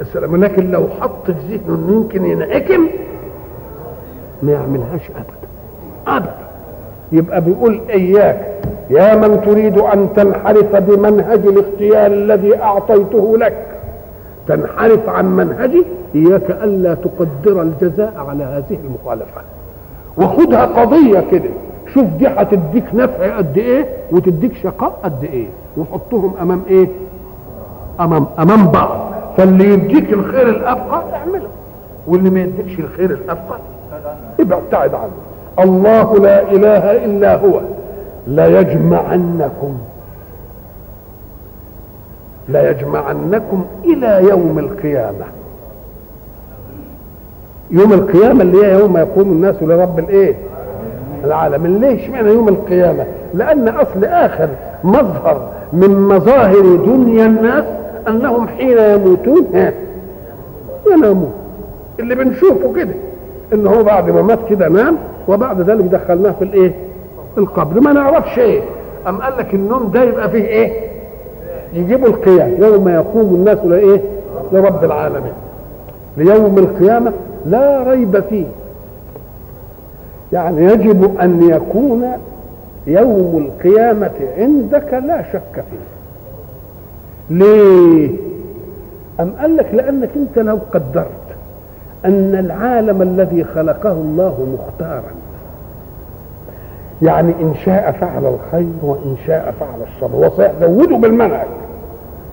[0.00, 2.86] السلام لكن لو حط في ذهنه إنه يمكن ينحكم
[4.42, 5.48] ما يعملهاش ابدا.
[6.16, 6.34] ابدا.
[7.12, 8.46] يبقى بيقول إياك
[8.90, 13.66] يا من تريد أن تنحرف بمنهج الاختيار الذي أعطيته لك
[14.48, 19.40] تنحرف عن منهجي إياك ألا تقدر الجزاء على هذه المخالفه
[20.18, 21.50] وخدها قضية كده
[21.94, 26.88] شوف دي هتديك نفع قد إيه وتديك شقاء قد إيه وحطهم أمام إيه؟
[28.00, 29.00] أمام أمام بعض.
[29.36, 31.48] فاللي يديك الخير الأبقى اعمله
[32.06, 33.58] واللي ما يديكش الخير الأبقى
[34.40, 35.12] ابعد عنه.
[35.58, 37.60] الله لا إله إلا هو.
[38.26, 38.46] لا
[42.48, 45.24] يجمعنكم لا يجمعنكم إلى يوم القيامة.
[47.70, 50.34] يوم القيامة اللي هي يوم يقوم الناس لرب الإيه؟
[51.24, 54.48] العالم ليش اشمعنى يوم القيامة؟ لأن أصل آخر
[54.84, 57.64] مظهر من مظاهر دنيا الناس
[58.08, 59.72] أنهم حين يموتون ها
[60.92, 61.32] ينامون.
[62.00, 62.94] اللي بنشوفه كده
[63.52, 64.96] إن هو بعد ما مات كده نام
[65.28, 66.72] وبعد ذلك دخلناه في الإيه؟
[67.38, 67.80] القبر.
[67.80, 68.60] ما نعرفش إيه.
[69.08, 70.95] أم قال لك النوم ده يبقى فيه إيه؟
[71.76, 74.00] يجيبوا القيام يوم يقوم الناس لايه
[74.52, 75.32] لرب العالمين.
[76.16, 77.12] ليوم القيامة
[77.46, 78.46] لا ريب فيه.
[80.32, 82.06] يعني يجب أن يكون
[82.86, 85.86] يوم القيامة عندك لا شك فيه.
[87.30, 88.10] ليه؟
[89.20, 91.26] أم قال لك لأنك أنت لو قدرت
[92.04, 95.10] أن العالم الذي خلقه الله مختارا.
[97.02, 100.16] يعني إن شاء فعل الخير وإن شاء فعل الشر.
[100.16, 101.46] وسيزوده بالمنهج.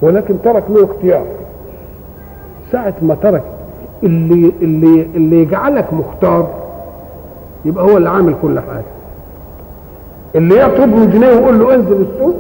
[0.04, 1.26] ولكن ترك له اختيار.
[2.72, 3.44] ساعة ما ترك
[4.04, 6.50] اللي اللي اللي يجعلك مختار
[7.66, 8.84] يبقى هو اللي عامل كل حاجة.
[10.36, 12.36] اللي يطلب من جنيه ويقول له انزل السوق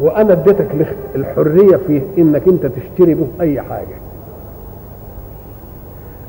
[0.00, 0.68] وأنا اديتك
[1.16, 3.96] الحرية في إنك أنت تشتري به أي حاجة.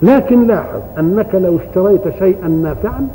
[0.02, 3.08] لكن لاحظ أنك لو اشتريت شيئا نافعا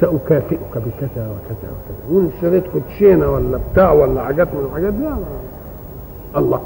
[0.00, 2.10] سأكافئك بكذا وكذا وكذا.
[2.10, 5.04] وإن اشتريت كوتشينة ولا بتاع ولا حاجات من الحاجات دي
[6.36, 6.60] الله.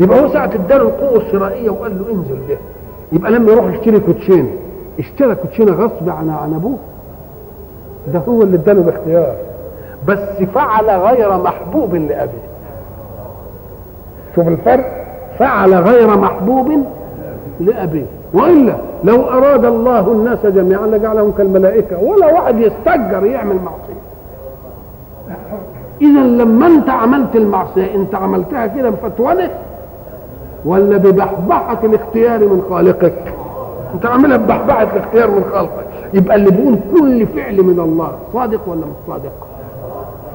[0.00, 2.56] يبقى هو ساعة اداله القوة الشرائيه وقال له انزل به
[3.12, 4.48] يبقى لما يروح يشتري كوتشينة
[4.98, 6.76] اشترى كوتشينة غصب عن عن أبوه.
[8.12, 9.34] ده هو اللي اداله باختيار.
[10.08, 12.46] بس فعل غير محبوب لأبيه.
[14.36, 15.06] شوف الفرق.
[15.38, 16.84] فعل غير محبوب
[17.60, 18.06] لأبيه.
[18.34, 21.98] وإلا لو أراد الله الناس جميعا لجعلهم كالملائكة.
[22.02, 24.00] ولا واحد يستجر يعمل معصية.
[26.00, 29.50] إذا لما أنت عملت المعصية انت عملتها كده بفتوانه
[30.64, 33.34] ولا ببحبحة الاختيار من خالقك.
[33.94, 35.86] انت عاملها ببحبحة الاختيار من خالقك.
[36.14, 39.32] يبقى اللي بيقول كل فعل من الله صادق ولا مش صادق؟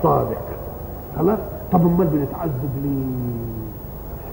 [0.04, 0.42] صادق.
[1.20, 1.38] خلاص؟
[1.72, 3.02] طب أمال بنتعذب ليه؟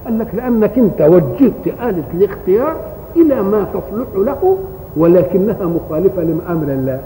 [0.05, 2.77] قال لك لأنك أنت وجهت آلة الاختيار
[3.17, 4.57] إلى ما تصلح له
[4.97, 7.01] ولكنها مخالفة لأمر الله.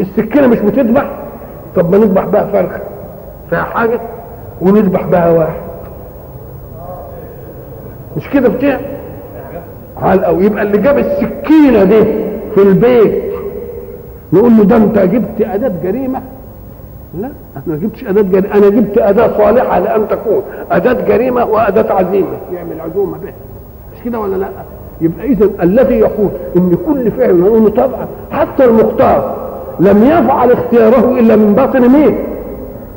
[0.00, 1.23] السكينة مش بتذبح؟
[1.76, 2.80] طب ما نذبح بها فرخة.
[3.50, 4.00] فيها حاجة؟
[4.60, 5.60] ونذبح بها واحد.
[8.16, 8.80] مش كده بتاع
[10.02, 12.04] على أو يبقى اللي جاب السكينة دي
[12.54, 13.24] في البيت.
[14.32, 16.20] نقول له ده أنت جبت أداة جريمة؟
[17.20, 18.54] لا أنا ما جبتش أداة جريمة.
[18.54, 20.42] أنا جبت أداة صالحة لأن تكون.
[20.70, 23.32] أداة جريمة وأداة عزيمة يعمل عزومة بها
[23.96, 24.48] مش كده ولا لا؟
[25.00, 29.43] يبقى إذا الذي يقول إن كل فعل نقول طبعا حتى المختار
[29.80, 32.18] لم يفعل اختياره إلا من باطن مين؟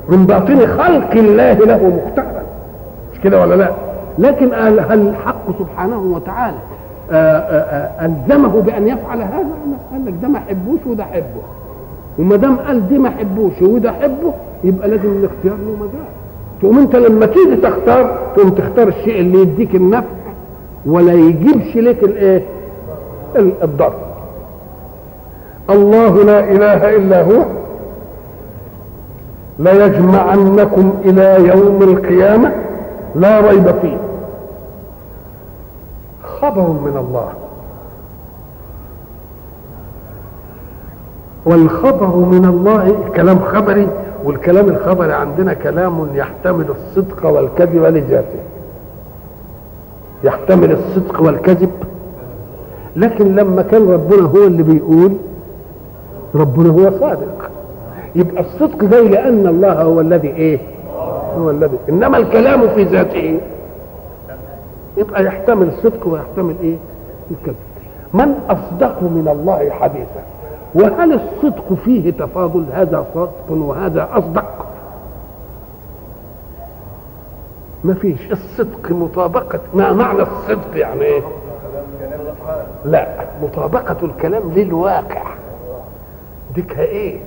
[0.09, 2.43] من باطن خلق الله له مختارا
[3.13, 3.71] مش كده ولا لا؟
[4.19, 6.57] لكن هل الحق سبحانه وتعالى
[7.11, 7.37] آآ
[8.01, 9.47] آآ ألزمه بأن يفعل هذا؟
[9.91, 11.41] قال لك ده ما حبوش وده حبه
[12.19, 16.07] وما دام قال دي ما حبوش وده حبه يبقى لازم الاختيار له مجال
[16.61, 20.07] تقوم أنت لما تيجي تختار تقوم تختار الشيء اللي يديك النفع
[20.85, 22.41] ولا يجيبش لك الايه
[23.63, 23.93] الضر
[25.69, 27.45] الله لا إله إلا هو
[29.59, 32.51] ليجمعنكم إلى يوم القيامة
[33.15, 33.97] لا ريب فيه.
[36.41, 37.29] خبر من الله.
[41.45, 43.87] والخبر من الله كلام خبري
[44.23, 48.39] والكلام الخبري عندنا كلام يحتمل الصدق والكذب لذاته.
[50.23, 51.71] يحتمل الصدق والكذب.
[52.95, 55.11] لكن لما كان ربنا هو اللي بيقول
[56.35, 57.49] ربنا هو صادق.
[58.15, 60.59] يبقى الصدق جاي لأن الله هو الذي إيه؟
[61.37, 63.39] هو الذي إنما الكلام في ذاته
[64.97, 66.75] يبقى يحتمل الصدق ويحتمل إيه؟
[67.31, 67.55] الكذب.
[68.13, 70.21] من أصدق من الله حديثا؟
[70.75, 74.65] وهل الصدق فيه تفاضل؟ هذا صدق وهذا أصدق.
[77.83, 78.31] ما فيش.
[78.31, 81.21] الصدق مطابقة ما معنى الصدق يعني إيه؟
[82.85, 83.07] لا
[83.43, 85.23] مطابقة الكلام للواقع.
[86.57, 87.17] ديك إيه؟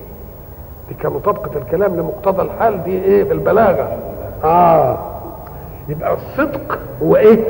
[0.89, 3.89] ديك مطابقة الكلام لمقتضى الحال دي إيه في البلاغة.
[4.45, 4.99] آه.
[5.89, 7.45] يبقى الصدق هو إيه؟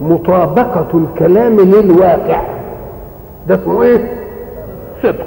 [0.00, 2.42] مطابقة الكلام للواقع.
[3.48, 4.12] ده اسمه إيه؟
[5.02, 5.26] صدق.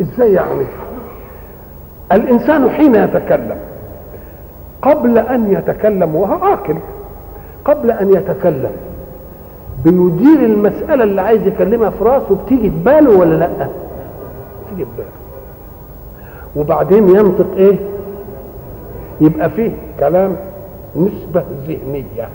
[0.00, 0.66] إزاي يعني؟
[2.12, 3.56] الإنسان حين يتكلم
[4.82, 6.76] قبل أن يتكلم وهو عاقل
[7.64, 8.70] قبل أن يتكلم
[9.84, 13.66] بيدير المسألة اللي عايز يكلمها في راسه بتيجي في باله ولا لأ؟
[14.76, 15.08] في باله
[16.56, 17.76] وبعدين ينطق إيه؟
[19.20, 20.36] يبقى فيه كلام
[20.96, 22.28] نسبة ذهنية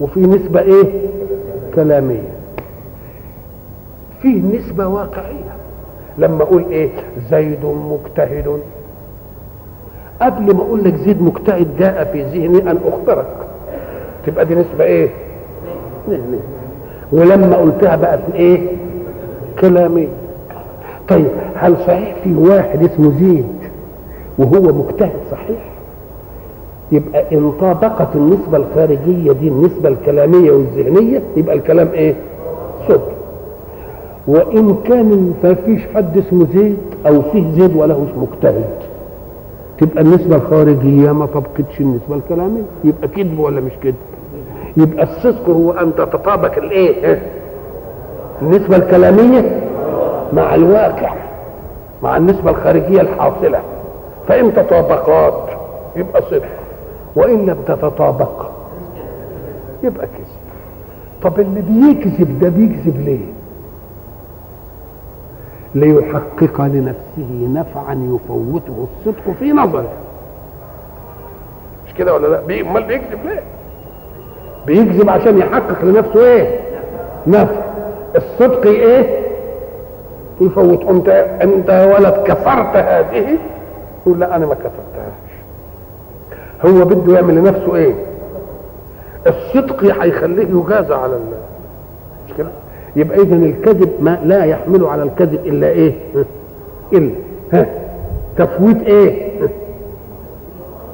[0.00, 1.06] وفي نسبة إيه؟
[1.74, 2.28] كلامية
[4.22, 5.54] فيه نسبة واقعية
[6.18, 6.90] لما أقول إيه؟
[7.30, 8.60] زيد مجتهد
[10.22, 13.26] قبل ما أقول لك زيد مجتهد جاء في ذهني أن أخبرك
[14.26, 15.08] تبقى دي نسبة إيه؟
[16.08, 16.40] ذهنية
[17.12, 18.68] ولما قلتها بقت إيه؟
[19.60, 20.08] كلامية
[21.08, 23.46] طيب هل صحيح في واحد اسمه زيد
[24.38, 25.58] وهو مجتهد صحيح؟
[26.92, 32.14] يبقى إن طابقت النسبة الخارجية دي النسبة الكلامية والذهنية يبقى الكلام إيه؟
[32.88, 33.08] صدق.
[34.26, 38.64] وإن كان ما فيش حد اسمه زيد أو فيه زيد وله مجتهد
[39.78, 42.62] تبقى النسبة الخارجية ما طبقتش النسبة الكلامية.
[42.84, 43.94] يبقى كذب ولا مش كذب؟
[44.76, 47.22] يبقى الصدق هو أن تتطابق الإيه؟
[48.42, 49.60] النسبة الكلامية
[50.32, 51.14] مع الواقع
[52.02, 53.60] مع النسبة الخارجية الحاصلة.
[54.28, 55.48] فإن تطابقات
[55.96, 56.48] يبقى صدق.
[57.16, 58.46] وإن لم تتطابق
[59.82, 60.26] يبقى كذب.
[61.22, 63.24] طب اللي بيكذب ده بيكذب ليه؟
[65.74, 69.88] ليحقق لنفسه نفعا يفوته الصدق في نظره
[71.88, 73.42] مش كده ولا لا؟ أمال بيكذب ليه؟
[74.66, 76.60] بيكذب عشان يحقق لنفسه إيه؟
[77.26, 77.60] نفع.
[78.16, 79.23] الصدق إيه؟
[80.40, 81.08] يفوت أنت
[81.42, 83.38] أنت يا ولد كفرت هذه؟
[84.06, 85.14] يقول لا أنا ما كفرتهاش.
[86.64, 87.94] هو بده يعمل لنفسه إيه؟
[89.26, 91.38] الصدق هيخليه يجازى على الله.
[92.28, 92.48] مش كده؟
[92.96, 95.92] يبقى اذا الكذب ما لا يحمل على الكذب إلا إيه؟
[96.92, 97.10] إلا.
[97.52, 97.66] ها؟
[98.38, 99.32] تفويت إيه؟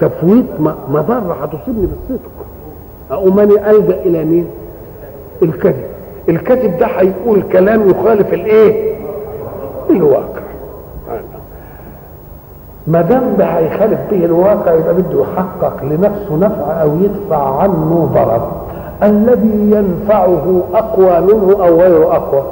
[0.00, 0.44] تفويت
[0.88, 2.30] مضره هتصيبني بالصدق.
[3.10, 4.46] اقوم أنا ألجأ إلى مين؟
[5.42, 5.84] الكذب.
[6.28, 8.89] الكذب ده هيقول كلام يخالف الإيه؟
[9.96, 10.40] الواقع.
[12.86, 18.52] ما دام ده هيخالف به الواقع يبقى بده يحقق لنفسه نفع أو يدفع عنه ضرر.
[19.02, 22.42] الذي ينفعه أقوى منه أو غير أقوى.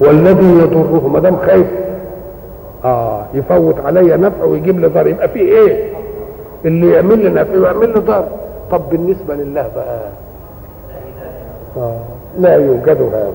[0.00, 1.66] والذي يضره ما دام خايف.
[2.84, 5.06] آه يفوت عليا نفع ويجيب لي ضرر.
[5.06, 5.92] يبقى في إيه؟
[6.64, 8.28] اللي يعمل لي نفع ويعمل لي ضرر.
[8.70, 9.98] طب بالنسبة لله بقى.
[11.76, 11.96] آه.
[12.38, 13.32] لا يوجد هذا.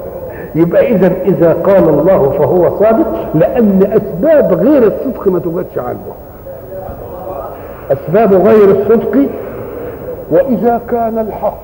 [0.55, 5.99] يبقى إذا إذا قال الله فهو صادق لأن أسباب غير الصدق ما توجدش عنه.
[7.91, 9.17] أسباب غير الصدق
[10.31, 11.57] وإذا كان الحق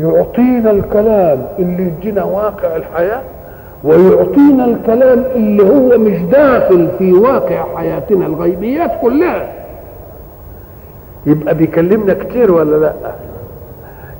[0.00, 3.20] يعطينا الكلام اللي يدينا واقع الحياة
[3.84, 9.52] ويعطينا الكلام اللي هو مش داخل في واقع حياتنا الغيبيات كلها.
[11.26, 12.92] يبقى بيكلمنا كتير ولا لأ؟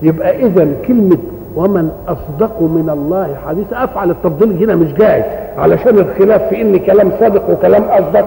[0.02, 1.18] يبقى إذا كلمة
[1.56, 5.24] ومن أصدق من الله حديثا أفعل التفضيل هنا مش جاي
[5.58, 8.26] علشان الخلاف في إن كلام صادق وكلام أصدق.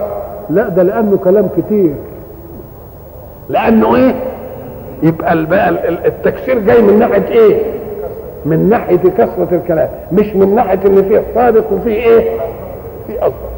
[0.50, 1.94] لا ده لأنه كلام كتير.
[3.50, 4.16] لأنه إيه؟
[5.04, 5.70] يبقى بقى
[6.08, 7.62] التكسير جاي من ناحية إيه؟
[8.46, 12.40] من ناحية كثرة الكلام مش من ناحية إن فيه صادق وفيه إيه؟
[13.08, 13.52] في أصدق.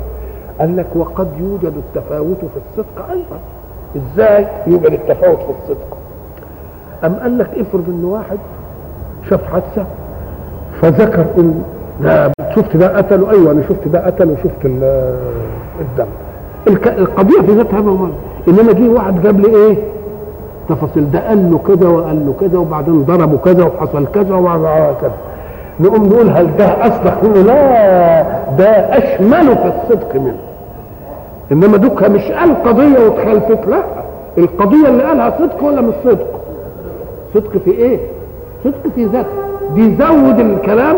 [0.59, 3.39] قال لك وقد يوجد التفاوت في الصدق أيضا.
[3.95, 5.97] إزاي يوجد التفاوت في الصدق؟
[7.03, 8.37] أم قال لك افرض إن واحد
[9.29, 9.85] شاف حادثة
[10.81, 11.61] فذكر ان
[12.03, 13.31] ده شفت ده قتله.
[13.31, 14.65] أيوه أنا شفت ده قتله وشفت
[15.81, 16.05] الدم.
[16.97, 18.09] القضية في ذاتها ما
[18.47, 19.77] انما جه واحد جاب لي إيه؟
[20.69, 21.11] تفاصيل.
[21.11, 25.11] ده قال له كذا وقال له كذا وبعدين ضربه كذا وحصل كذا وبعد كذا.
[25.79, 28.21] نقوم نقول هل ده اصدق منه؟ لا
[28.57, 30.37] ده أشمل في الصدق منه.
[31.51, 33.83] إنما دوكها مش قال قضية واتخلفت لا.
[34.37, 36.27] القضية اللي قالها صدق ولا مش صدق؟
[37.33, 37.99] صدق في إيه؟
[38.63, 39.29] صدق في ذاته.
[39.75, 40.95] بيزود الكلام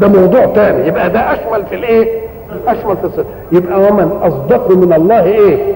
[0.00, 0.88] ده موضوع تاني.
[0.88, 2.20] يبقى ده أشمل في الإيه؟
[2.66, 5.74] أشمل في الصدق يبقى ومن أصدق من الله إيه؟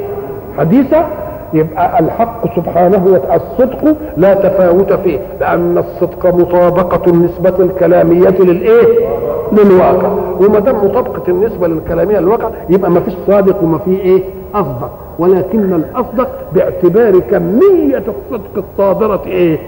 [0.59, 1.07] حديثا.
[1.55, 9.09] يبقى الحق سبحانه وتعالى الصدق لا تفاوت فيه لأن الصدق مطابقة النسبة الكلامية للإيه؟
[9.53, 10.09] للواقع.
[10.41, 14.23] وما دام مطابقة النسبة الكلاميه للواقع يبقى ما فيش صادق وما فيه إيه؟
[14.55, 14.91] أصدق.
[15.19, 19.59] ولكن الأصدق باعتبار كميه الصدق الصادرة إيه؟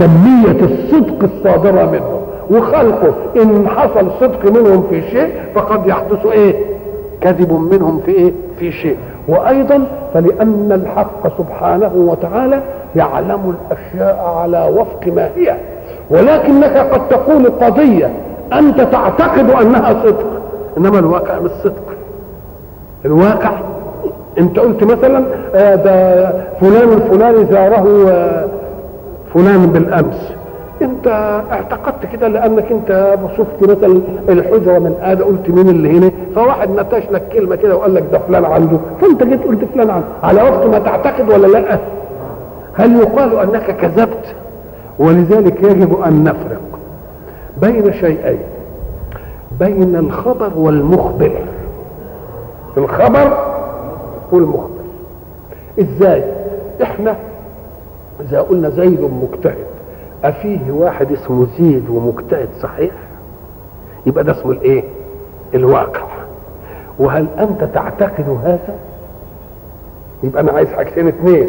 [0.00, 2.20] كمية الصدق الصادرة منه
[2.50, 6.54] وخلقه إن حصل صدق منهم في شيء فقد يحدث إيه؟
[7.20, 8.96] كذب منهم في إيه؟ في شيء.
[9.28, 9.84] وأيضا
[10.14, 12.60] فلأن الحق سبحانه وتعالى
[12.96, 15.56] يعلم الأشياء على وفق ما هي.
[16.10, 18.10] ولكنك قد تقول قضية
[18.52, 20.26] أنت تعتقد أنها صدق.
[20.78, 21.82] إنما الواقع مش صدق.
[23.04, 23.50] الواقع
[24.38, 25.24] أنت قلت مثلا
[25.54, 26.26] آه ده
[26.60, 28.44] فلان الفلاني زاره آه
[29.34, 30.32] فلان بالأمس.
[30.82, 31.06] انت
[31.52, 37.02] اعتقدت كده لأنك انت شفت مثلا الحجرة من هذا قلت مين اللي هنا؟ فواحد نتاش
[37.10, 38.78] لك كلمة كده وقال لك ده فلان عنده.
[39.00, 40.06] فانت جيت قلت فلان عنده.
[40.22, 41.78] على وقت ما تعتقد ولا لأ؟
[42.74, 44.34] هل يقال أنك كذبت؟
[44.98, 46.60] ولذلك يجب أن نفرق
[47.62, 48.40] بين شيئين
[49.60, 51.32] بين الخبر والمخبر.
[52.76, 53.38] الخبر
[54.32, 54.80] والمخبر.
[55.80, 56.24] إزاي؟
[56.82, 57.16] إحنا
[58.20, 59.66] إذا قلنا زيد مجتهد
[60.24, 62.90] أفيه واحد اسمه زيد ومجتهد صحيح؟
[64.06, 64.82] يبقى ده اسمه الإيه؟
[65.54, 66.02] الواقع.
[66.98, 68.74] وهل أنت تعتقد هذا؟
[70.22, 71.48] يبقى أنا عايز حاجتين اثنين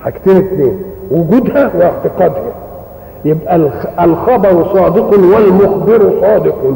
[0.00, 2.52] حاجتين اثنين وجودها واعتقادها.
[3.24, 3.56] يبقى
[4.04, 6.74] الخبر صادق والمخبر صادق.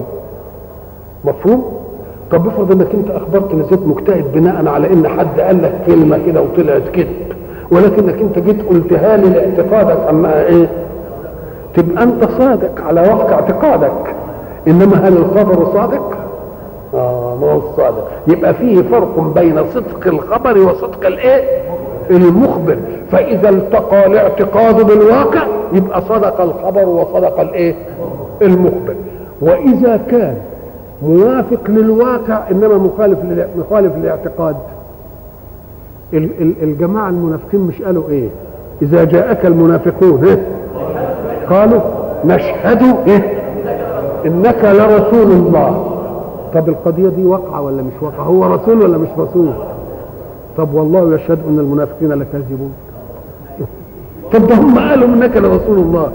[1.25, 1.77] مفهوم؟
[2.31, 6.21] طب افرض إنك أنت أخبرت إن زيد مجتهد بناء على إن حد قال لك كلمة
[6.27, 7.33] كده وطلعت كذب.
[7.71, 10.69] ولكنك انت جيت قلتها لي لاعتقادك انها إيه؟
[11.75, 14.15] تبقى أنت صادق على وفق اعتقادك.
[14.69, 16.17] إنما هل الخبر صادق؟
[16.95, 21.45] آه ما هو الصادق يبقى فيه فرق بين صدق الخبر وصدق الإيه؟
[22.11, 22.77] المخبر.
[23.13, 25.43] فإذا التقى الاعتقاد بالواقع
[25.73, 27.75] يبقى صدق الخبر وصدق الإيه؟
[28.43, 28.95] المخبر.
[29.43, 30.37] وإذا كان
[31.03, 33.19] موافق للواقع إنما مخالف
[33.59, 34.57] مخالف للاعتقاد.
[36.63, 38.29] الجماعة المنافقين مش قالوا إيه؟
[38.83, 40.43] إذا جاءك المنافقون إيه؟
[41.51, 41.81] قالوا
[42.25, 43.43] نشهد إيه؟
[44.27, 45.93] إنك لرسول الله.
[46.55, 49.49] طب القضية دي واقعة ولا مش واقعة؟ هو رسول ولا مش رسول؟
[50.57, 52.73] طب والله يشهد أن المنافقين لكاذبون
[54.33, 56.13] طب ده هم قالوا إنك لرسول الله.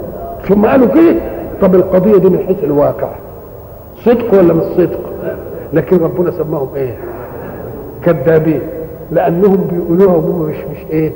[0.48, 1.14] ثم قالوا كده؟
[1.62, 3.08] طب القضية دي من حيث الواقع.
[4.04, 4.98] صدق ولا مش صدق؟
[5.72, 6.94] لكن ربنا سماهم إيه؟
[8.04, 8.60] كذابين.
[9.12, 11.12] لأنهم بيقولوها وهم مش مش إيه؟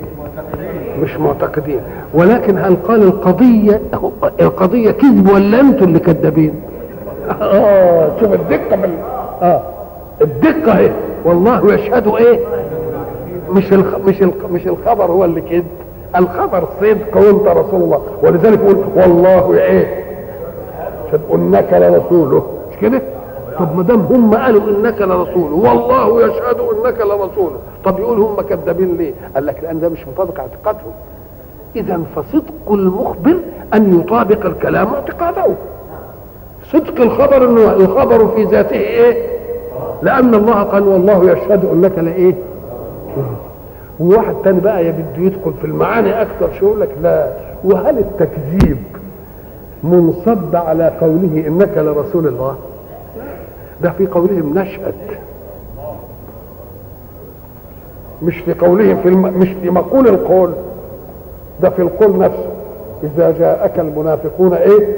[1.02, 1.80] مش معتقدين.
[2.14, 3.80] ولكن هل قال القضية
[4.40, 6.54] القضية كذب ولا أنتم اللي كذابين؟
[7.42, 8.90] آه شوف الدقة بال...
[9.42, 9.62] آه.
[10.22, 10.90] الدقة اهي
[11.24, 12.38] والله يشهد إيه؟
[13.50, 13.94] مش الخ...
[14.06, 14.46] مش الخ...
[14.52, 15.64] مش الخبر هو اللي كده
[16.16, 18.00] الخبر صدق وأنت رسول الله.
[18.22, 20.04] ولذلك يقول والله إيه؟
[21.08, 22.46] يشهد إنك لرسوله.
[22.72, 23.02] مش كده؟
[23.58, 28.96] طب ما دام هم قالوا إنك لرسوله والله يشهد إنك لرسوله طب يقول هم كذابين
[28.96, 30.92] ليه؟ قال لك لأن ده مش مطابق اعتقادهم.
[31.76, 33.36] إذا فصدق المخبر
[33.74, 35.44] أن يطابق الكلام اعتقاده.
[36.72, 39.26] صدق الخبر إنه الخبر في ذاته إيه؟
[40.02, 42.34] لأن الله قال والله يشهد إنك لإيه؟
[44.00, 47.28] وواحد تاني بقى بده يدخل في المعاني أكثر شو يقول لك؟ لا.
[47.64, 48.76] وهل التكذيب
[49.84, 52.56] منصب على قوله إنك لرسول الله؟
[53.82, 54.94] ده في قولهم نشهد
[58.22, 59.22] مش في قولهم في الم...
[59.38, 60.50] مش في مقول القول.
[61.62, 62.46] ده في القول نفسه.
[63.02, 64.96] إذا جاءك المنافقون إيه؟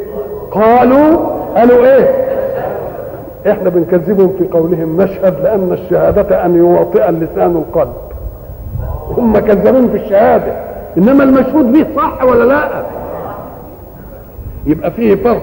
[0.50, 1.16] قالوا
[1.56, 2.28] قالوا إيه؟
[3.50, 7.92] إحنا بنكذبهم في قولهم نشهد لأن الشهادة أن يواطئ اللسان القلب.
[9.18, 10.52] هم كذابين في الشهادة.
[10.98, 12.82] إنما المشهود به صح ولا لا؟
[14.66, 15.42] يبقى فيه فرق.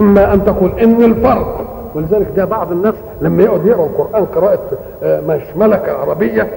[0.00, 1.64] أما أن تقول إن الفرق
[1.94, 4.58] ولذلك ده بعض الناس لما يقعد يقرأ القرآن قراءة
[5.02, 6.48] مش ملكة عربية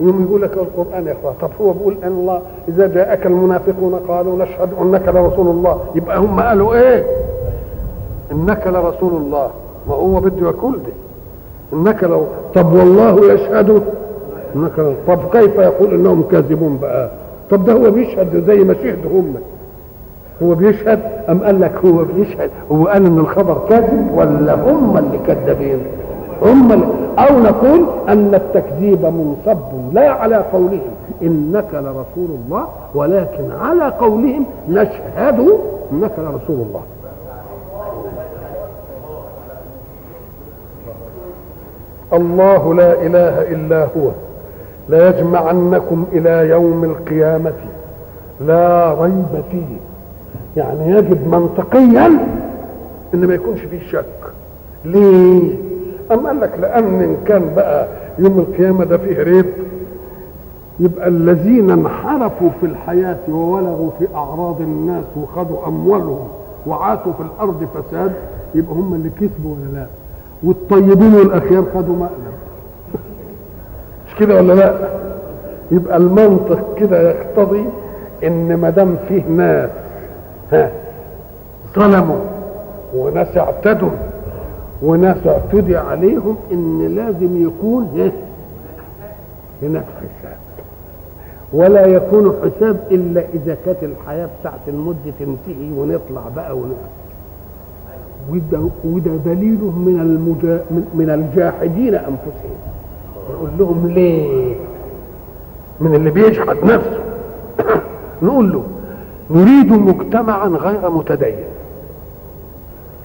[0.00, 4.38] يوم يقول لك القرآن يا إخوان طب هو بيقول أن الله إذا جاءك المنافقون قالوا
[4.44, 5.78] نشهد أنك لرسول الله.
[5.94, 7.04] يبقى هم قالوا إيه؟
[8.32, 9.50] إنك لرسول الله.
[9.88, 10.92] ما هو بده يقول دي.
[11.72, 12.24] إنك لو
[12.54, 13.82] طب والله يشهد؟
[14.56, 17.10] إنك طب كيف يقول إنهم كاذبون بقى؟
[17.50, 19.34] طب ده هو بيشهد زي ما شهدوا هم.
[20.42, 25.18] هو بيشهد أم قال لك هو بيشهد؟ هو قال إن الخبر كاذب ولا هم اللي
[25.26, 25.78] كذابين؟
[26.42, 26.86] هم اللي
[27.18, 29.58] أو نقول أن التكذيب منصب
[29.92, 30.92] لا على قولهم.
[31.22, 35.48] إنك لرسول الله ولكن على قولهم نشهد
[35.92, 36.82] إنك لرسول الله.
[42.12, 44.10] الله لا إله إلا هو.
[44.88, 47.52] لا يجمعنكم إلى يوم القيامة.
[48.40, 49.91] لا ريب فيه.
[50.56, 52.06] يعني يجب منطقيا
[53.14, 54.04] ان ما يكونش فيه شك.
[54.84, 55.54] ليه؟
[56.12, 57.88] أم قال لك لأن إن كان بقى
[58.18, 59.46] يوم القيامة ده فيه ريب
[60.80, 66.28] يبقى الذين انحرفوا في الحياة وولغوا في أعراض الناس وخدوا أموالهم
[66.66, 68.12] وعاتوا في الأرض فساد
[68.54, 69.86] يبقى هم اللي كسبوا ولا لا؟
[70.42, 72.34] والطيبين والأخيار خدوا مقلب.
[74.08, 74.74] مش كده ولا لا؟
[75.70, 77.64] يبقى المنطق كده يقتضي
[78.24, 79.70] إن ما دام فيه ناس
[81.74, 82.20] ظلموا
[82.94, 83.90] وناس اعتدوا
[84.82, 88.12] وناس اعتدي عليهم إن لازم يكون ها
[89.62, 90.36] هناك حساب.
[91.52, 96.92] ولا يكون حساب إلا إذا كانت الحياة بتاعت المدة تنتهي ونطلع بقى ونطلع
[98.30, 102.56] وده, وده دليل من المجا من الجاحدين أنفسهم.
[103.30, 104.54] نقول لهم ليه؟
[105.80, 107.00] من اللي بيجحد نفسه.
[108.22, 108.62] نقول له
[109.32, 111.44] نريد مجتمعا غير متدين.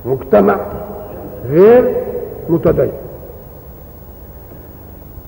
[0.05, 0.57] مجتمع
[1.49, 1.95] غير
[2.49, 2.91] متدين.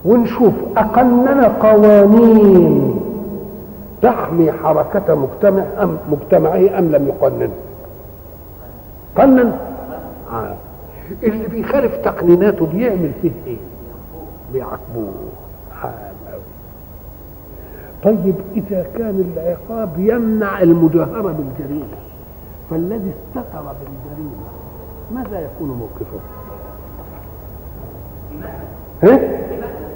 [0.06, 3.00] ونشوف أقلنا قوانين
[4.02, 7.52] تحمي حركة مجتمع أم مجتمعه أم لم يقنن.
[9.18, 9.54] قنن؟
[10.34, 10.56] آه.
[11.24, 13.58] اللي بيخالف تقنيناته بيعمل فيه إيه؟
[14.54, 15.14] بيعاقبوه.
[18.04, 21.98] طيب إذا كان العقاب يمنع المجاهرة بالجريمة
[22.70, 24.50] فالذي استتر بالجريمة
[25.16, 26.20] ماذا يكون موقفه؟
[29.04, 29.20] ها؟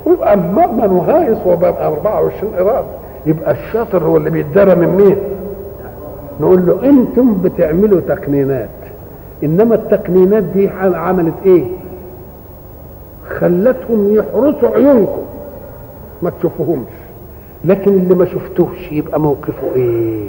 [0.07, 2.87] يبقى مؤمن وهايص وبقى 24 إرادة
[3.25, 5.17] يبقى الشاطر هو اللي بيتدرى من مين؟
[6.41, 8.69] نقول له أنتم بتعملوا تقنينات
[9.43, 11.65] إنما التقنينات دي عملت إيه؟
[13.39, 15.21] خلتهم يحرسوا عيونكم
[16.21, 16.87] ما تشوفوهمش
[17.65, 20.27] لكن اللي ما شفتوش يبقى موقفه إيه؟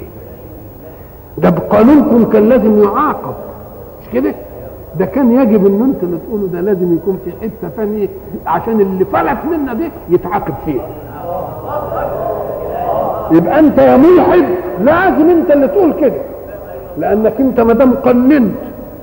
[1.38, 3.34] ده بقانونكم كان لازم يعاقب.
[4.02, 4.34] مش كده؟
[4.98, 8.08] ده كان يجب ان انت اللي تقولوا ده لازم يكون في حتة ثانية
[8.46, 10.86] عشان اللي فلت منا دي يتعاقب فيها.
[13.32, 14.44] يبقى انت يا ملحد
[14.80, 16.20] لازم انت اللي تقول كده.
[16.98, 18.54] لانك انت ما دام قننت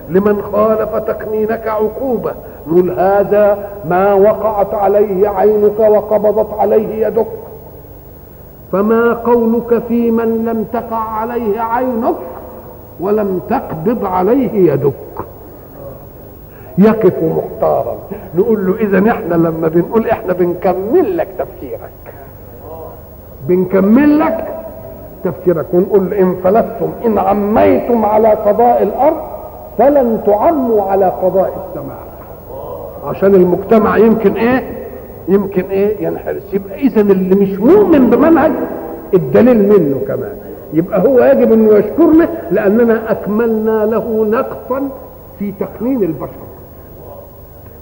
[0.09, 2.31] لمن خالف تقنينك عقوبة
[2.67, 3.57] نقول هذا
[3.89, 7.27] ما وقعت عليه عينك وقبضت عليه يدك.
[8.71, 12.15] فما قولك في من لم تقع عليه عينك
[12.99, 14.93] ولم تقبض عليه يدك.
[16.77, 17.97] يقف مختارا
[18.35, 22.13] نقول له إذا إحنا لما بنقول إحنا بنكمل لك تفكيرك.
[23.47, 24.47] بنكمل لك
[25.23, 25.65] تفكيرك.
[25.73, 29.17] ونقول إن فلتم إن عميتم على قضاء الأرض
[29.77, 32.11] فلن تعموا على قضاء السماء.
[33.05, 34.80] عشان المجتمع يمكن إيه؟
[35.27, 36.53] يمكن إيه ينحرس.
[36.53, 38.51] يبقى اذا اللي مش مؤمن بمنهج
[39.13, 40.35] الدليل منه كمان.
[40.73, 44.89] يبقى هو يجب انه يشكرنا لأننا أكملنا له نقصا
[45.39, 46.41] في تقنين البشر.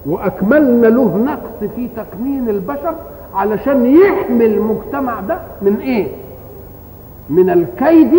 [0.06, 2.94] وأكملنا له نقص في تقنين البشر
[3.34, 6.08] علشان يحمي المجتمع ده من إيه؟
[7.30, 8.12] من الكيد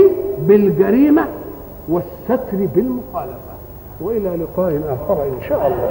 [0.49, 1.25] بالجريمة
[1.89, 3.51] والستر بالمخالفة.
[4.01, 5.91] وإلى لقاء آخر إن شاء الله.